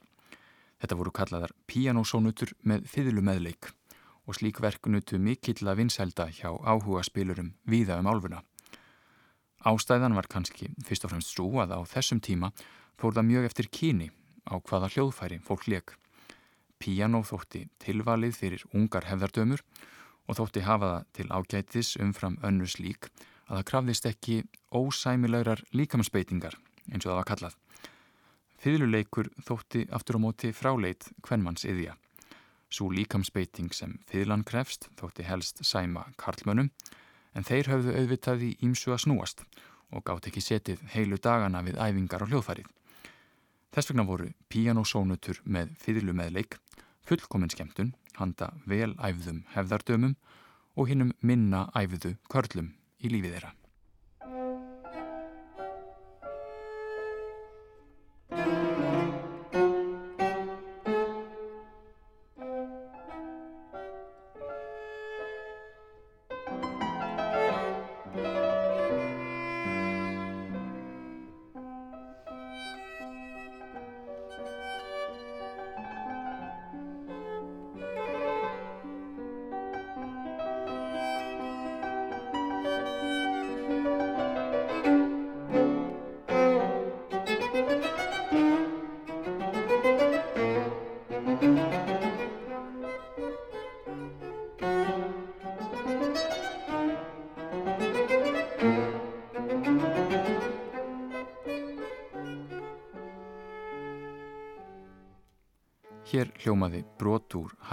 [0.78, 3.72] Þetta voru kallaðar píanósónutur með fyrirlumeðleik
[4.30, 8.43] og slík verknutu mikill að vinsælda hjá áhuga spilurum víða um álfuna.
[9.65, 12.54] Ástæðan var kannski fyrst og fremst svo að á þessum tíma
[12.99, 14.09] fór það mjög eftir kyni
[14.49, 15.95] á hvaða hljóðfæri fólk leik.
[16.79, 19.63] Piano þótti tilvalið fyrir ungar hefðardömur
[20.27, 23.09] og þótti hafa það til ágætis umfram önnur slík
[23.49, 24.35] að það krafðist ekki
[24.75, 26.59] ósæmilegrar líkamsbeitingar
[26.91, 27.57] eins og það var kallað.
[28.59, 31.95] Fyðluleikur þótti aftur á móti fráleit hvernmanns yðja.
[32.69, 36.69] Svo líkamsbeiting sem fyðlan krefst þótti helst sæma karlmönnum
[37.33, 39.45] en þeir höfðu auðvitaði ímsu að snúast
[39.89, 42.67] og gátt ekki setið heilu dagana við æfingar á hljóðfærið.
[43.69, 46.58] Þess vegna voru píanósónutur með fyrirlu meðleik,
[47.05, 50.15] fullkominn skemmtun, handa vel æfðum hefðardömum
[50.75, 53.59] og hinnum minna æfðu körlum í lífið þeirra.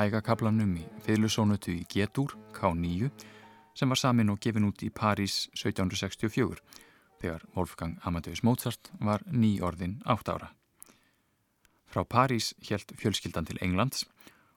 [0.07, 3.11] Hægakablanum í fyrirlusónutu í Getúr, K9,
[3.77, 6.61] sem var samin og gefin út í París 1764,
[7.21, 10.53] þegar Wolfgang Amadeus Mozart var ný orðin átt ára.
[11.90, 14.05] Frá París helt fjölskyldan til Englands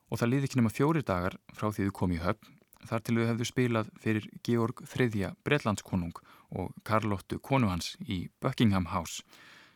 [0.09, 2.57] og það liði ekki nema fjóri dagar frá því þau kom í höfn
[2.89, 8.89] þar til þau hefðu spilað fyrir Georg III Breitlandskonung og Karlottu konu hans í Buckingham
[8.93, 9.23] House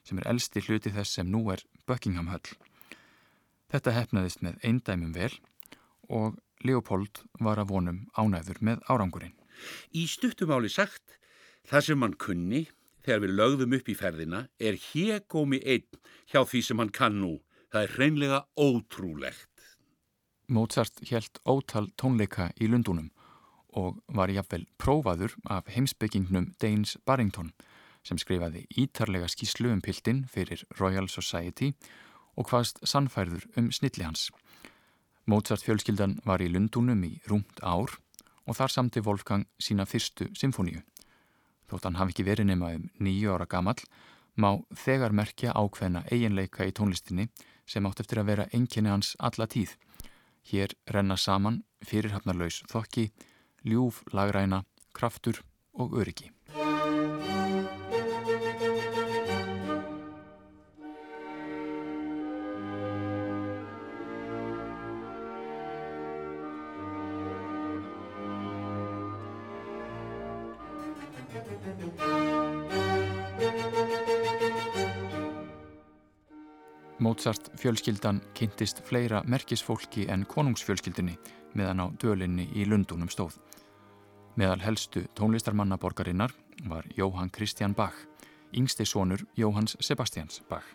[0.04, 2.54] sem er elsti hluti þess sem nú er Buckingham Höll.
[3.72, 5.32] Þetta hefnaðist með eindæmum vel
[6.10, 9.36] og Leopold var að vonum ánæður með árangurinn.
[9.96, 11.18] Í stuttumáli sagt,
[11.68, 12.66] það sem hann kunni
[13.04, 16.00] þegar við lögðum upp í ferðina er hégómi einn
[16.32, 17.36] hjá því sem hann kann nú.
[17.74, 19.50] Það er hreinlega ótrúlegt.
[20.48, 23.10] Mozart helt ótal tónleika í Lundunum
[23.74, 27.52] og var jafnvel prófaður af heimsbyggingnum Daines Barrington
[28.06, 31.72] sem skrifaði ítarlega skíslu um piltin fyrir Royal Society
[32.38, 34.30] og hvaðst sannfærður um snilli hans.
[35.26, 37.94] Mozart fjölskyldan var í Lundunum í rúmt ár
[38.44, 40.82] og þar samti Wolfgang sína fyrstu symfóníu.
[41.72, 43.80] Þótt hann hafi ekki verið nema um nýju ára gamall,
[44.36, 47.30] má þegar merkja ákveðna eiginleika í tónlistinni
[47.66, 49.78] sem átt eftir að vera enginni hans alla tíð.
[50.44, 53.14] Hér renna saman fyrirhafnarlaus þokki,
[53.64, 55.40] ljúf, lagræna, kraftur
[55.72, 56.33] og öryggi.
[77.24, 81.14] Mozart fjölskyldan kynntist fleira merkisfólki en konungsfjölskyldinni
[81.56, 83.38] meðan á dölinni í Lundunum stóð.
[84.36, 86.34] Meðal helstu tónlistarmanna borgarinnar
[86.68, 87.96] var Jóhann Christian Bach,
[88.52, 90.68] yngsti sonur Jóhanns Sebastians Bach.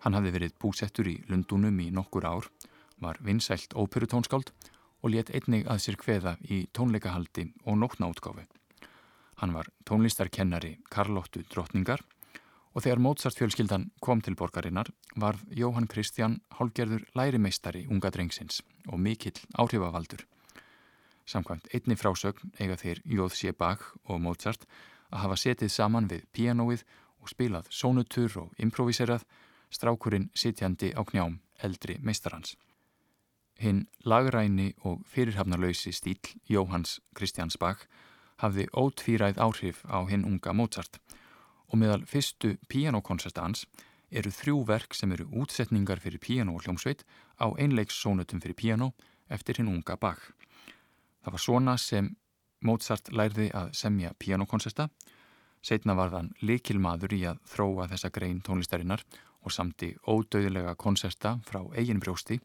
[0.00, 2.48] Hann hafði verið búsettur í Lundunum í nokkur ár,
[2.96, 4.54] var vinsælt óperutónskáld
[5.02, 8.48] og let einnig að sér kveða í tónleikahaldi og nótnaútgáfi.
[9.44, 12.00] Hann var tónlistarkennari Karlottu Drottningar
[12.72, 14.88] og þegar Mozart fjölskyldan kom til borgarinnar
[15.20, 20.24] varð Jóhann Kristján hálgerður lærimeistari unga drengsins og mikill áhrifavaldur.
[21.28, 24.64] Samkvæmt einni frásögn eiga þeir Jóð Bach og Mozart
[25.12, 26.84] að hafa setið saman við pianoið
[27.20, 29.24] og spilað sónutur og improviserað
[29.70, 32.56] strákurinn sitjandi á knjám eldri meistarhans.
[33.60, 37.84] Hinn lagræni og fyrirhafnarlausi stíl Jóhanns Kristjáns Bach
[38.40, 41.21] hafði ótvíræð áhrif á hinn unga Mozart og
[41.78, 43.66] meðal fyrstu pianokoncertans
[44.12, 47.04] eru þrjú verk sem eru útsetningar fyrir piano og hljómsveit
[47.40, 48.92] á einleikssónutum fyrir piano
[49.32, 50.30] eftir hinn unga Bach.
[51.24, 52.10] Það var svona sem
[52.62, 54.88] Mozart lærði að semja pianokoncerta,
[55.62, 59.02] setna var þann likilmaður í að þróa þessa grein tónlistarinnar
[59.42, 62.38] og samti ódauðilega koncerta frá eigin brjósti,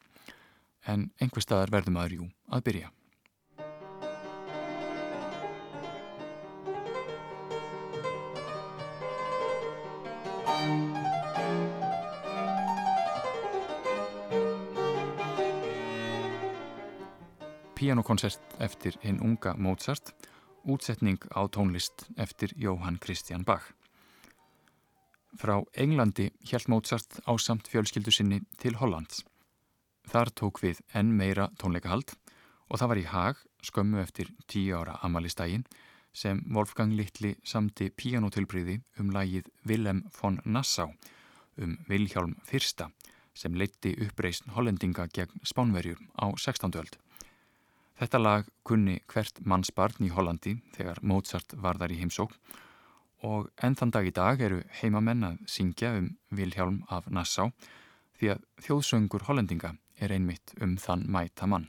[0.87, 2.96] en einhver staðar verðum aður jú að byrja.
[17.87, 20.09] Pianokoncert eftir hinn unga Mozart,
[20.67, 23.63] útsetning á tónlist eftir Jóhann Christian Bach.
[25.39, 29.23] Frá Englandi hjælt Mozart á samt fjölskyldu sinni til Hollands.
[30.11, 32.11] Þar tók við enn meira tónleikahald
[32.67, 35.63] og það var í hag skömmu eftir tíu ára amalistægin
[36.11, 40.91] sem Wolfgang Littli samti pianotilbriði um lagið Willem von Nassau
[41.55, 42.59] um Vilhjálm I
[43.31, 46.75] sem leitti uppreist hollendinga gegn Spánverjur á 16.
[46.75, 47.06] öld.
[47.97, 52.35] Þetta lag kunni hvert mannsbarn í Hollandi þegar Mozart var þar í heimsók
[53.25, 57.49] og enn þann dag í dag eru heimamenn að syngja um Vilhjálm af Nassau
[58.19, 61.65] því að þjóðsöngur hollendinga er einmitt um þann mæta mann.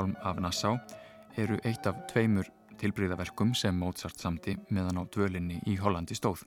[0.00, 0.78] Vilhjálm af Nassau
[1.36, 2.46] eru eitt af tveimur
[2.80, 6.46] tilbríðaverkum sem Mozart samti meðan á dvölinni í Hollandi stóð.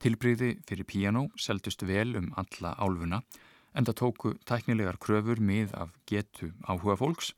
[0.00, 3.20] Tilbríði fyrir piano seldust vel um alla álfuna
[3.76, 7.34] en það tóku tæknilegar kröfur mið af getu áhuga fólks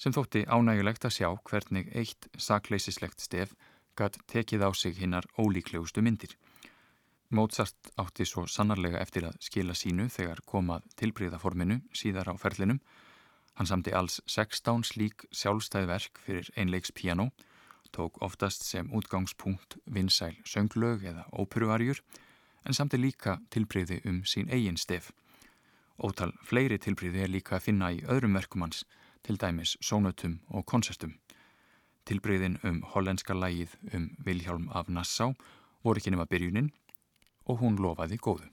[0.00, 3.52] sem þótti ánægulegt að sjá hvernig eitt sakleissislegt stef
[4.00, 6.38] gatt tekið á sig hinnar ólíklegustu myndir.
[7.28, 12.80] Mozart átti svo sannarlega eftir að skila sínu þegar komað tilbríðaforminu síðar á ferlinum
[13.54, 17.28] Hann samti alls 16 slík sjálfstæð verk fyrir einleiks piano,
[17.94, 22.00] tók oftast sem útgangspunkt vinsæl sönglög eða óperuvarjur,
[22.66, 25.12] en samti líka tilbreyði um sín eigin stef.
[26.02, 28.82] Ótal fleiri tilbreyði er líka að finna í öðrum verkum hans,
[29.22, 31.14] til dæmis sónutum og konsertum.
[32.04, 35.30] Tilbreyðin um hollenska lægið um Vilhjálm af Nassá
[35.84, 36.72] voru ekki nema byrjunin
[37.46, 38.50] og hún lofaði góðu.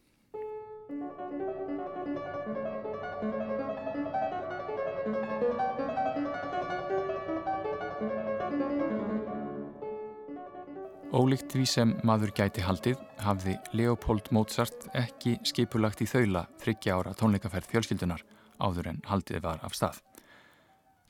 [11.11, 17.11] Ólíkt því sem maður gæti haldið hafði Leopold Mozart ekki skipulagt í þaula þryggja ára
[17.19, 18.21] tónleikaferð fjölskyldunar
[18.63, 19.97] áður en haldið var af stað.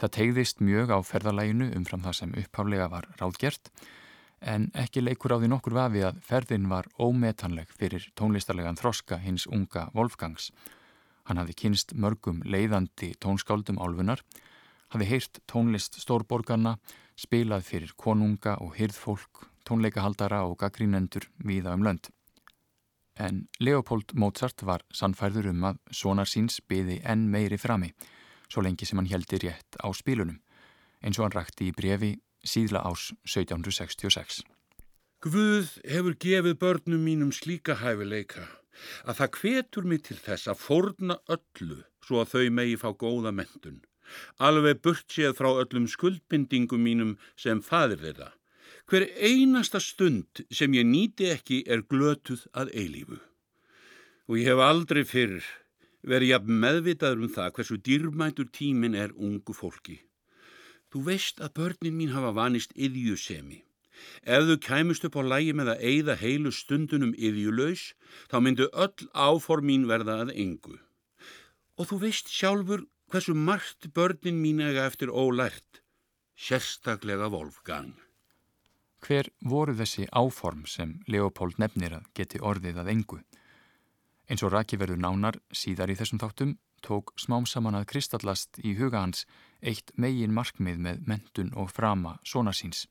[0.02, 3.70] Það tegðist mjög á ferðalæginu umfram það sem upphaflega var ráðgert
[4.42, 9.46] en ekki leikur á því nokkur vafi að ferðin var ómetanleg fyrir tónlistarlegan þroska hins
[9.46, 10.50] unga Wolfgangs.
[11.30, 14.26] Hann hafði kynst mörgum leiðandi tónskáldum álfunar,
[14.90, 16.80] hafði heyrt tónlist stórborgarna,
[17.14, 22.10] spilað fyrir konunga og hyrðfólk tónleikahaldara og gaggrínendur viða um lönd.
[23.20, 27.92] En Leopold Mozart var sannfærður um að sonar síns byði enn meiri frami,
[28.50, 30.40] svo lengi sem hann heldi rétt á spílunum,
[31.04, 34.42] eins og hann rakti í brefi síðla ás 1766.
[35.22, 38.48] Guð hefur gefið börnum mínum slíka hæfileika
[39.06, 43.34] að það kvetur mig til þess að forna öllu svo að þau megi fá góða
[43.36, 43.82] mentun.
[44.42, 48.32] Alveg burt séð frá öllum skuldbindingum mínum sem fadir þeirra
[48.92, 53.20] Hver einasta stund sem ég nýti ekki er glötuð að eilífu.
[54.28, 55.46] Og ég hef aldrei fyrr
[56.12, 59.96] verið jafn meðvitaður um það hversu dýrmætur tímin er ungu fólki.
[60.92, 63.62] Þú veist að börnin mín hafa vanist yðjusemi.
[64.28, 67.88] Ef þau kæmust upp á lægi með að eigða heilu stundunum yðjulaus,
[68.28, 70.76] þá myndu öll áform mín verða að engu.
[71.80, 75.80] Og þú veist sjálfur hversu margt börnin mín ega eftir ólært,
[76.36, 77.96] sérstaklega Wolfgang.
[79.02, 83.18] Hver voru þessi áform sem Leopold nefnir að geti orðið að engu?
[84.30, 86.52] Eins og Raki verður nánar síðar í þessum þáttum
[86.86, 89.26] tók smám saman að kristallast í huga hans
[89.62, 92.86] eitt megin markmið með mentun og frama svona síns.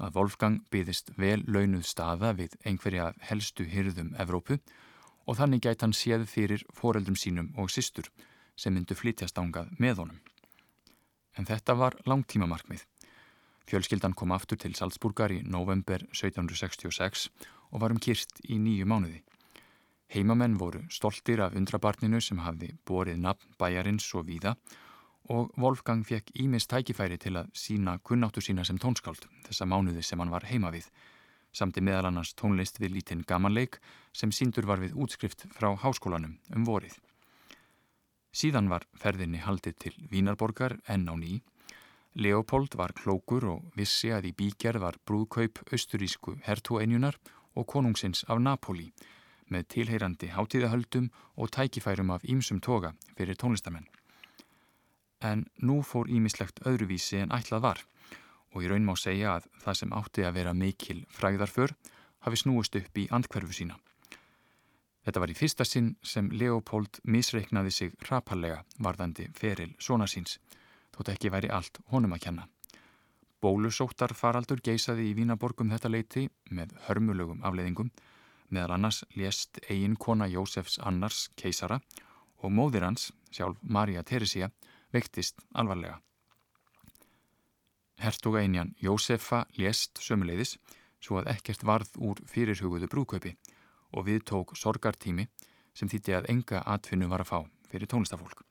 [0.00, 4.58] Að Wolfgang byðist vel launuð staða við einhverja helstu hyrðum Evrópu
[5.26, 8.08] og þannig gæti hann séð fyrir foreldrum sínum og systur
[8.56, 10.20] sem myndu flytjast ángað með honum.
[11.36, 12.84] En þetta var langtíma markmið.
[13.66, 17.28] Fjölskyldan kom aftur til Salzburgar í november 1766
[17.72, 19.22] og varum kyrst í nýju mánuði.
[20.14, 24.54] Heimamenn voru stoltir af undrabarninu sem hafði borið nafn bæjarins og víða
[25.34, 30.22] og Wolfgang fekk ímist tækifæri til að sína kunnáttu sína sem tónskáld þessa mánuði sem
[30.22, 30.86] hann var heima við,
[31.50, 33.80] samti meðal annars tónlist við lítinn gamanleik
[34.14, 36.94] sem síndur var við útskrift frá háskólanum um vorið.
[38.30, 41.40] Síðan var ferðinni haldið til Vínarborgar enn á nýj
[42.16, 47.18] Leopold var klókur og vissi að í bígerð var brúðkaup austurísku hertúeinjunar
[47.52, 48.86] og konungsins af Napoli
[49.52, 53.84] með tilheyrandi hátíðahöldum og tækifærum af ímsum toga fyrir tónlistamenn.
[55.20, 57.84] En nú fór ímislegt öðruvísi en ætlað var
[58.54, 61.76] og í raun má segja að það sem átti að vera mikil fræðarför
[62.24, 63.76] hafi snúist upp í andkverfu sína.
[65.04, 70.40] Þetta var í fyrsta sinn sem Leopold misreiknaði sig rapallega varðandi feril svona síns
[70.96, 72.46] þótt ekki væri allt honum að kenna.
[73.42, 77.92] Bólusóttar faraldur geisaði í Vínaborgum þetta leiti með hörmulögum afleiðingum,
[78.48, 81.80] meðal annars lést eigin kona Jósefs Annars keisara
[82.40, 84.50] og móðir hans, sjálf Marja Teresia,
[84.92, 86.00] vektist alvarlega.
[88.00, 90.56] Hertuga einjan Jósefa lést sömuleiðis
[91.00, 93.36] svo að ekkert varð úr fyrirhuguðu brúköpi
[93.92, 95.28] og við tók sorgartími
[95.76, 97.38] sem þýtti að enga atfinnu var að fá
[97.70, 98.45] fyrir tónlistafólk.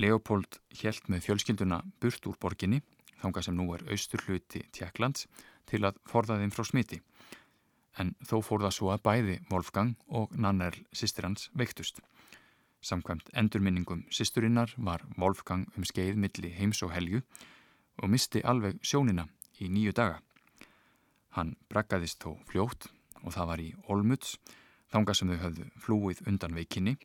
[0.00, 2.80] Leopold hjælt með fjölskylduna burt úr borginni,
[3.20, 5.26] þánga sem nú er austur hluti Tjekklands,
[5.68, 7.00] til að forða þeim frá smiti.
[8.00, 12.00] En þó fór það svo að bæði Wolfgang og Nannerl sýstir hans veiktust.
[12.80, 17.20] Samkvæmt endurminningum sýsturinnar var Wolfgang um skeið milli heims og helju
[18.00, 19.26] og misti alveg sjónina
[19.60, 20.22] í nýju daga.
[21.36, 22.88] Hann brakkaðist þó fljótt
[23.20, 24.38] og það var í Olmuts,
[24.88, 26.96] þánga sem þau höfðu flúið undan veikinni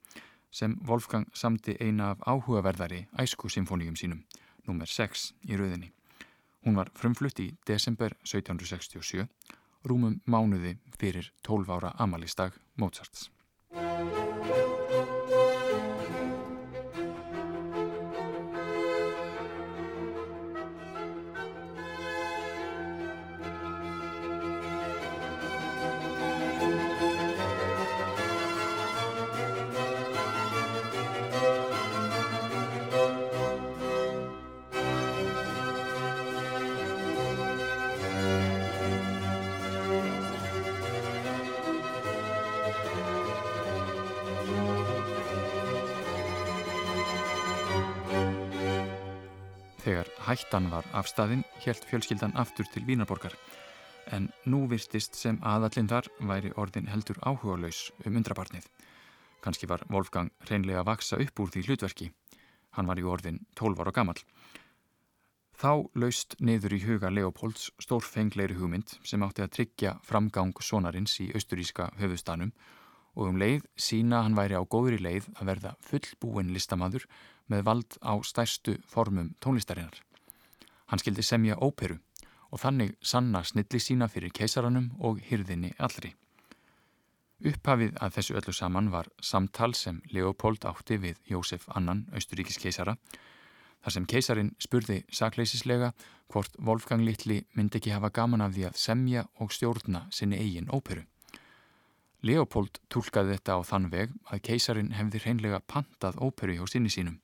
[0.55, 4.23] sem Wolfgang samti eina af áhugaverðari æsku-symfóníum sínum,
[4.67, 5.91] nummer 6 í rauðinni.
[6.63, 9.27] Hún var frumflutt í desember 1767,
[9.85, 13.29] rúmum mánuði fyrir 12 ára amalistag Mozarts.
[50.35, 53.31] Hættan var afstæðin helt fjölskyldan aftur til Vínarborgar
[54.11, 58.65] en nú virtist sem aðallinn þar væri orðin heldur áhugalaus um undrabarnið.
[59.39, 62.09] Kanski var Wolfgang reynlega að vaksa upp úr því hlutverki.
[62.75, 64.17] Hann var í orðin 12 ára gammal.
[65.55, 71.29] Þá laust niður í huga Leopolds stórfengleiri hugmynd sem átti að tryggja framgang sonarins í
[71.31, 72.51] austuríska höfustanum
[73.15, 77.07] og um leið sína hann væri á góðri leið að verða fullbúin listamadur
[77.47, 80.03] með vald á stærstu formum tónlistarinnar.
[80.85, 81.97] Hann skildi semja óperu
[82.51, 86.13] og þannig sanna snilli sína fyrir keisaranum og hyrðinni allri.
[87.45, 92.95] Upphafið að þessu öllu saman var samtal sem Leopold átti við Jósef Annan, austuríkis keisara,
[93.83, 95.91] þar sem keisarin spurði sakleisislega
[96.31, 100.71] hvort Wolfgang Littli myndi ekki hafa gaman af því að semja og stjórna sinni eigin
[100.71, 101.03] óperu.
[102.25, 107.19] Leopold tólkaði þetta á þann veg að keisarin hefði hreinlega pantað óperu hjá sinni sínum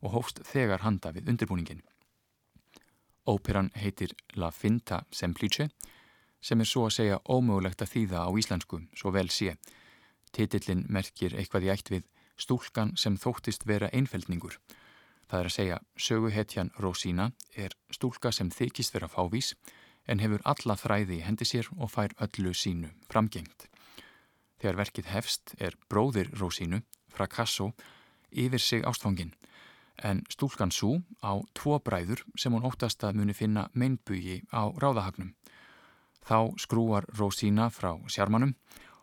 [0.00, 1.84] og hófst þegar handa við undirbúningin.
[3.30, 5.68] Óperan heitir La Finta Semplice
[6.42, 9.52] sem er svo að segja ómögulegt að þýða á íslensku, svo vel sé.
[10.34, 12.08] Titillin merkir eitthvað í ætt við
[12.40, 14.56] stúlkan sem þóttist vera einfeldningur.
[15.30, 19.52] Það er að segja söguhetjan Rósína er stúlka sem þykist vera fávís
[20.10, 23.68] en hefur alla þræði í hendi sér og fær öllu sínu framgengt.
[24.58, 26.82] Þegar verkið hefst er bróðir Rósínu,
[27.14, 27.70] Fracasso,
[28.32, 29.36] yfir sig ástfangin
[30.02, 35.34] en stúlkan Sú á tvo bræður sem hún óttast að muni finna meinbugi á ráðahagnum.
[36.24, 38.54] Þá skrúar Rósína frá sjarmanum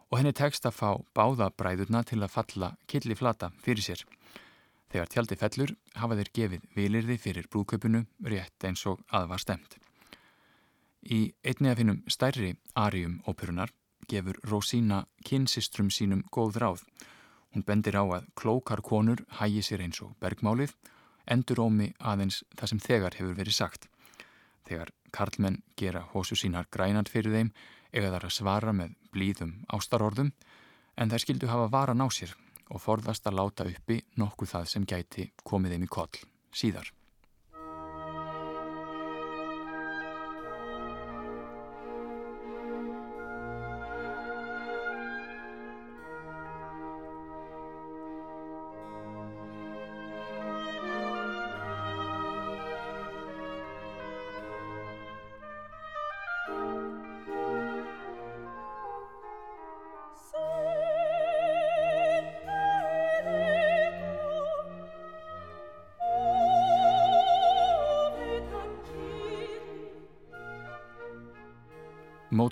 [0.09, 4.03] og henni tekst að fá báða bræðurna til að falla killiflata fyrir sér.
[4.87, 9.75] Þegar tjaldi fellur hafa þeir gefið vilirði fyrir brúköpunu rétt eins og aðvar stemt.
[11.03, 13.73] Í einni af hinnum stærri arium óperunar
[14.07, 16.83] gefur Rósína kynsistrum sínum góð ráð
[17.53, 20.73] Hún bendir á að klókar konur hægi sér eins og bergmálið,
[21.25, 23.87] endur ómi aðeins það sem þegar hefur verið sagt.
[24.67, 27.53] Þegar karlmenn gera hósu sínar grænand fyrir þeim
[27.91, 30.33] eða þar að svara með blíðum ástarorðum,
[30.97, 32.35] en þær skildu hafa varan á sér
[32.67, 36.91] og forðast að láta uppi nokkuð það sem gæti komið þeim í koll síðar.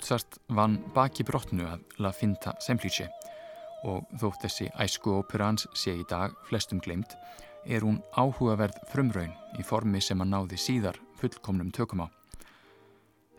[0.06, 3.08] Mozart vann baki brotnu að La Finta Semplice
[3.90, 7.16] og þótt þessi æsku óperans sé í dag flestum glemt
[7.66, 12.08] er hún áhugaverð frumraun í formi sem að náði síðar fullkomnum tökum á.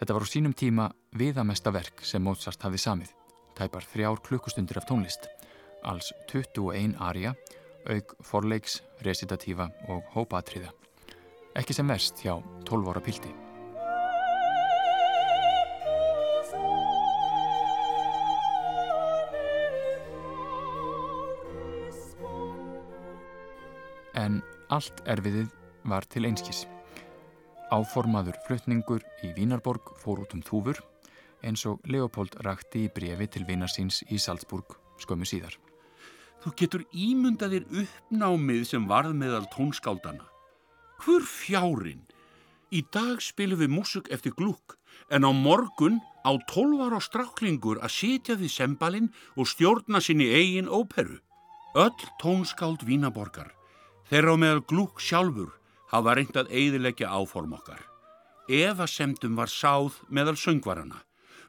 [0.01, 3.15] Þetta var á sínum tíma viðamesta verk sem Mozart hafði samið,
[3.55, 5.31] tæpar þrjár klukkustundir af tónlist,
[5.87, 7.31] alls 21 aria,
[7.87, 10.75] auk forleiks, recitatífa og hópaatriða.
[11.55, 12.35] Ekki sem verst hjá
[12.67, 13.46] 12 ára pildi.
[24.73, 25.49] Allt erfiðið
[25.87, 26.65] var til einskis.
[27.71, 30.79] Áformaður flutningur í Vínarborg fór út um þúfur
[31.45, 35.57] eins og Leopold rakti í brefi til vinarsins í Salzburg skömmu síðar.
[36.41, 40.25] Þú getur ímyndaðir uppnámið sem varð meðal tónskáldana.
[41.03, 42.05] Hver fjárin?
[42.73, 44.75] Í dag spilum við músuk eftir glúk
[45.13, 50.71] en á morgun á tólvar á stráklingur að sitja því sembalinn og stjórna sinni eigin
[50.71, 51.21] óperu.
[51.77, 53.56] Öll tónskáld Vínaborgar
[54.07, 55.51] Þeirra á meðal glúk sjálfur
[55.91, 57.81] hafa reynd að eidilegja áform okkar.
[58.47, 61.01] Eva semdum var sáð meðal söngvarana.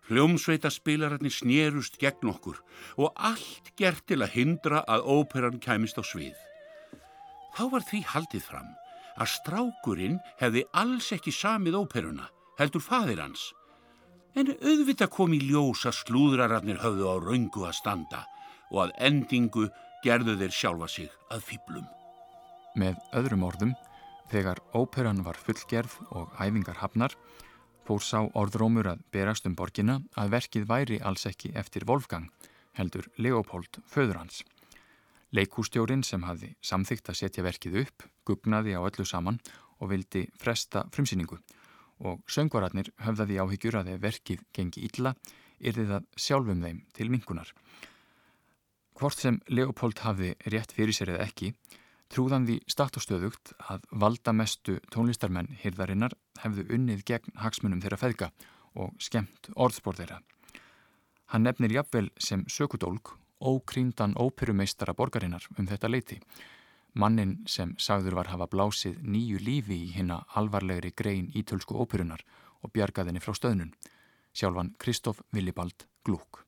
[0.09, 2.59] Hljómsveita spilararnir snerust gegn okkur
[2.97, 6.35] og allt gert til að hindra að óperan kæmist á svið.
[7.55, 8.73] Þá var því haldið fram
[9.19, 12.27] að strákurinn hefði alls ekki samið óperuna,
[12.59, 13.53] heldur fadir hans.
[14.35, 18.25] En auðvita kom í ljósa slúðrararnir höfðu á raungu að standa
[18.73, 19.69] og að endingu
[20.03, 21.87] gerðu þeir sjálfa sig að fýblum.
[22.77, 23.73] Með öðrum orðum,
[24.29, 27.15] þegar óperan var fullgerð og æfingar hafnar,
[27.89, 32.29] fór sá orðrómur að berast um borgina að verkið væri alls ekki eftir Wolfgang,
[32.77, 34.43] heldur Leopold föður hans.
[35.33, 39.41] Leikústjórin sem hafði samþygt að setja verkið upp, gugnaði á öllu saman
[39.79, 41.39] og vildi fresta frumsýningu
[42.09, 45.15] og söngvararnir höfðaði áhyggjur að ef verkið gengi illa,
[45.59, 47.51] yrði það sjálfum þeim til mingunar.
[48.99, 51.53] Hvort sem Leopold hafði rétt fyrir sér eða ekki,
[52.09, 58.31] Trúðan því statt og stöðugt að valdamestu tónlistarmenn hýrðarinnar hefðu unnið gegn hagsmunum þeirra feðga
[58.81, 60.23] og skemmt orðspór þeirra.
[61.29, 63.13] Hann nefnir jafnvel sem sökudólk
[63.45, 66.19] ókríndan óperumeistara borgarinnar um þetta leiti.
[66.95, 72.25] Mannin sem sagður var hafa blásið nýju lífi í hinna alvarlegri grein ítölsku óperunar
[72.65, 73.75] og bjargaðinni frá stöðnun.
[74.33, 76.48] Sjálfan Kristóf Willibald Glúk.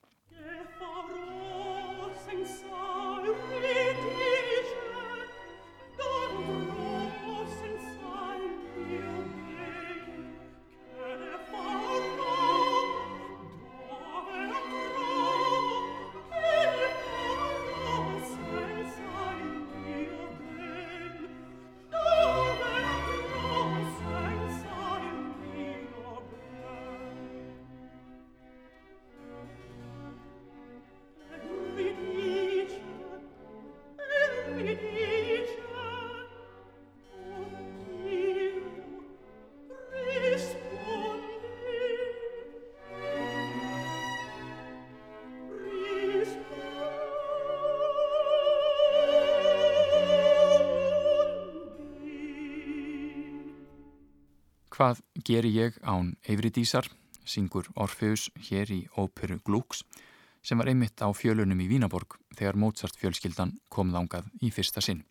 [55.30, 56.88] Geri ég án Eivridísar,
[57.22, 59.84] syngur Orfeus hér í óperu Glúks
[60.42, 65.04] sem var einmitt á fjölunum í Vínaborg þegar Mozart fjölskyldan kom þángað í fyrsta sinn.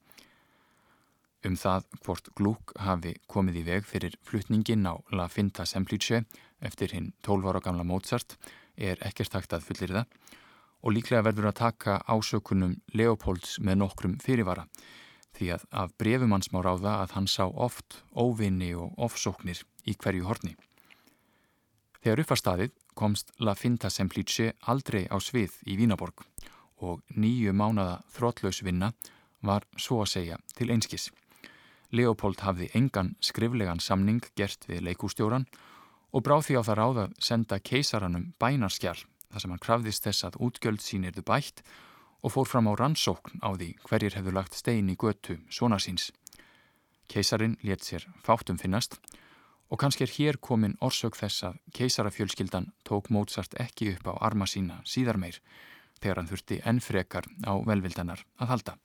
[1.48, 6.26] Um það hvort Glúk hafi komið í veg fyrir flutningin á La Finta Semplice
[6.60, 8.36] eftir hinn 12 ára gamla Mozart
[8.76, 10.20] er ekkert takt að fullir það
[10.84, 14.68] og líklega verður að taka ásökunum Leopolds með nokkrum fyrirvara
[15.40, 20.28] því að af brefumanns má ráða að hann sá oft óvinni og ofsóknir í hverju
[20.30, 20.56] horni.
[22.00, 26.24] Þegar uppfarstaðið komst La Finta Semplice aldrei á svið í Vínaborg
[26.80, 28.94] og nýju mánada þrótlaus vinna
[29.44, 31.10] var svo að segja til einskis.
[31.92, 35.48] Leopold hafði engan skriflegan samning gert við leikústjóran
[36.14, 38.98] og bráð því á það ráða senda keisaranum bænarskjál
[39.30, 41.64] þar sem hann krafðist þess að útgjöld sínirðu bætt
[42.24, 46.12] og fór fram á rannsókn á því hverjir hefðu lagt stein í götu svona síns.
[47.12, 49.29] Keisarin let sér fátum finnast og
[49.78, 54.80] kannski er hér komin orsök þess að keisarafjölskyldan tók Mozart ekki upp á arma sína
[54.82, 55.38] síðar meir
[56.02, 58.78] þegar hann þurfti ennfrekar á velvildanar að halda.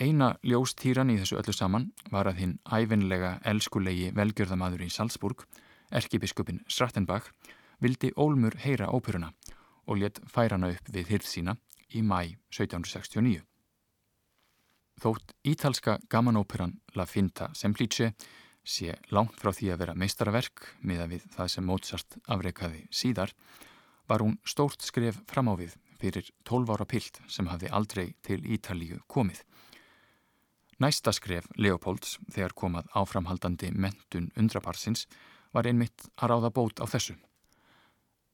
[0.00, 5.44] Eina ljóstýran í þessu öllu saman var að hinn æfinlega elskulegi velgjörðamadur í Salzburg,
[5.92, 7.28] erkibiskupin Strattenbach,
[7.78, 9.34] vildi Ólmur heyra óperuna
[9.86, 11.56] og let færana upp við hyrð sína
[11.92, 13.44] í mæ 1769.
[15.02, 18.14] Þótt ítalska gamanóperan La Finta Semplice
[18.64, 23.34] sé langt frá því að vera meistaraverk miða við það sem Mozart afreikaði síðar,
[24.08, 28.40] var hún stórt skref fram á við fyrir 12 ára pilt sem hafði aldrei til
[28.44, 29.44] Ítalíu komið.
[30.82, 35.06] Næsta skref Leopolds þegar komað áframhaldandi mentun undraparsins
[35.54, 37.14] var einmitt að ráða bót á þessu.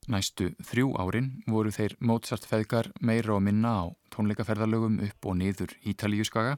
[0.09, 5.77] Næstu þrjú árin voru þeir Mozart feðgar meira og minna á tónleikaferðalögum upp og niður
[5.85, 6.57] Ítalíuskaga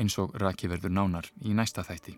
[0.00, 2.16] eins og rakiverður nánar í næsta þætti.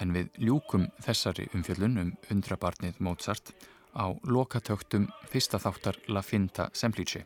[0.00, 3.52] En við ljúkum þessari umfjöllun um undrabarnið Mozart
[3.92, 7.24] á lokatöktum fyrsta þáttar La Finta Semplice,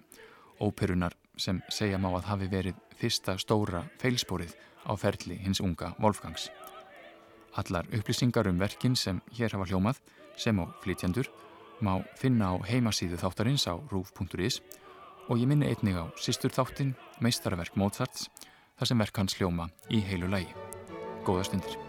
[0.61, 4.57] óperunar sem segja má að hafi verið fyrsta stóra feilspórið
[4.87, 6.51] á ferli hins unga Wolfgangs.
[7.57, 10.01] Allar upplýsingar um verkin sem hér hafa hljómað,
[10.37, 11.31] sem á flytjandur,
[11.81, 14.61] má finna á heimasíðu þáttarins á rúf.is
[15.29, 18.29] og ég minni einnig á sístur þáttin meistarverk Mozarts
[18.77, 20.53] þar sem verk hans hljóma í heilu lægi.
[21.25, 21.86] Góða stundir.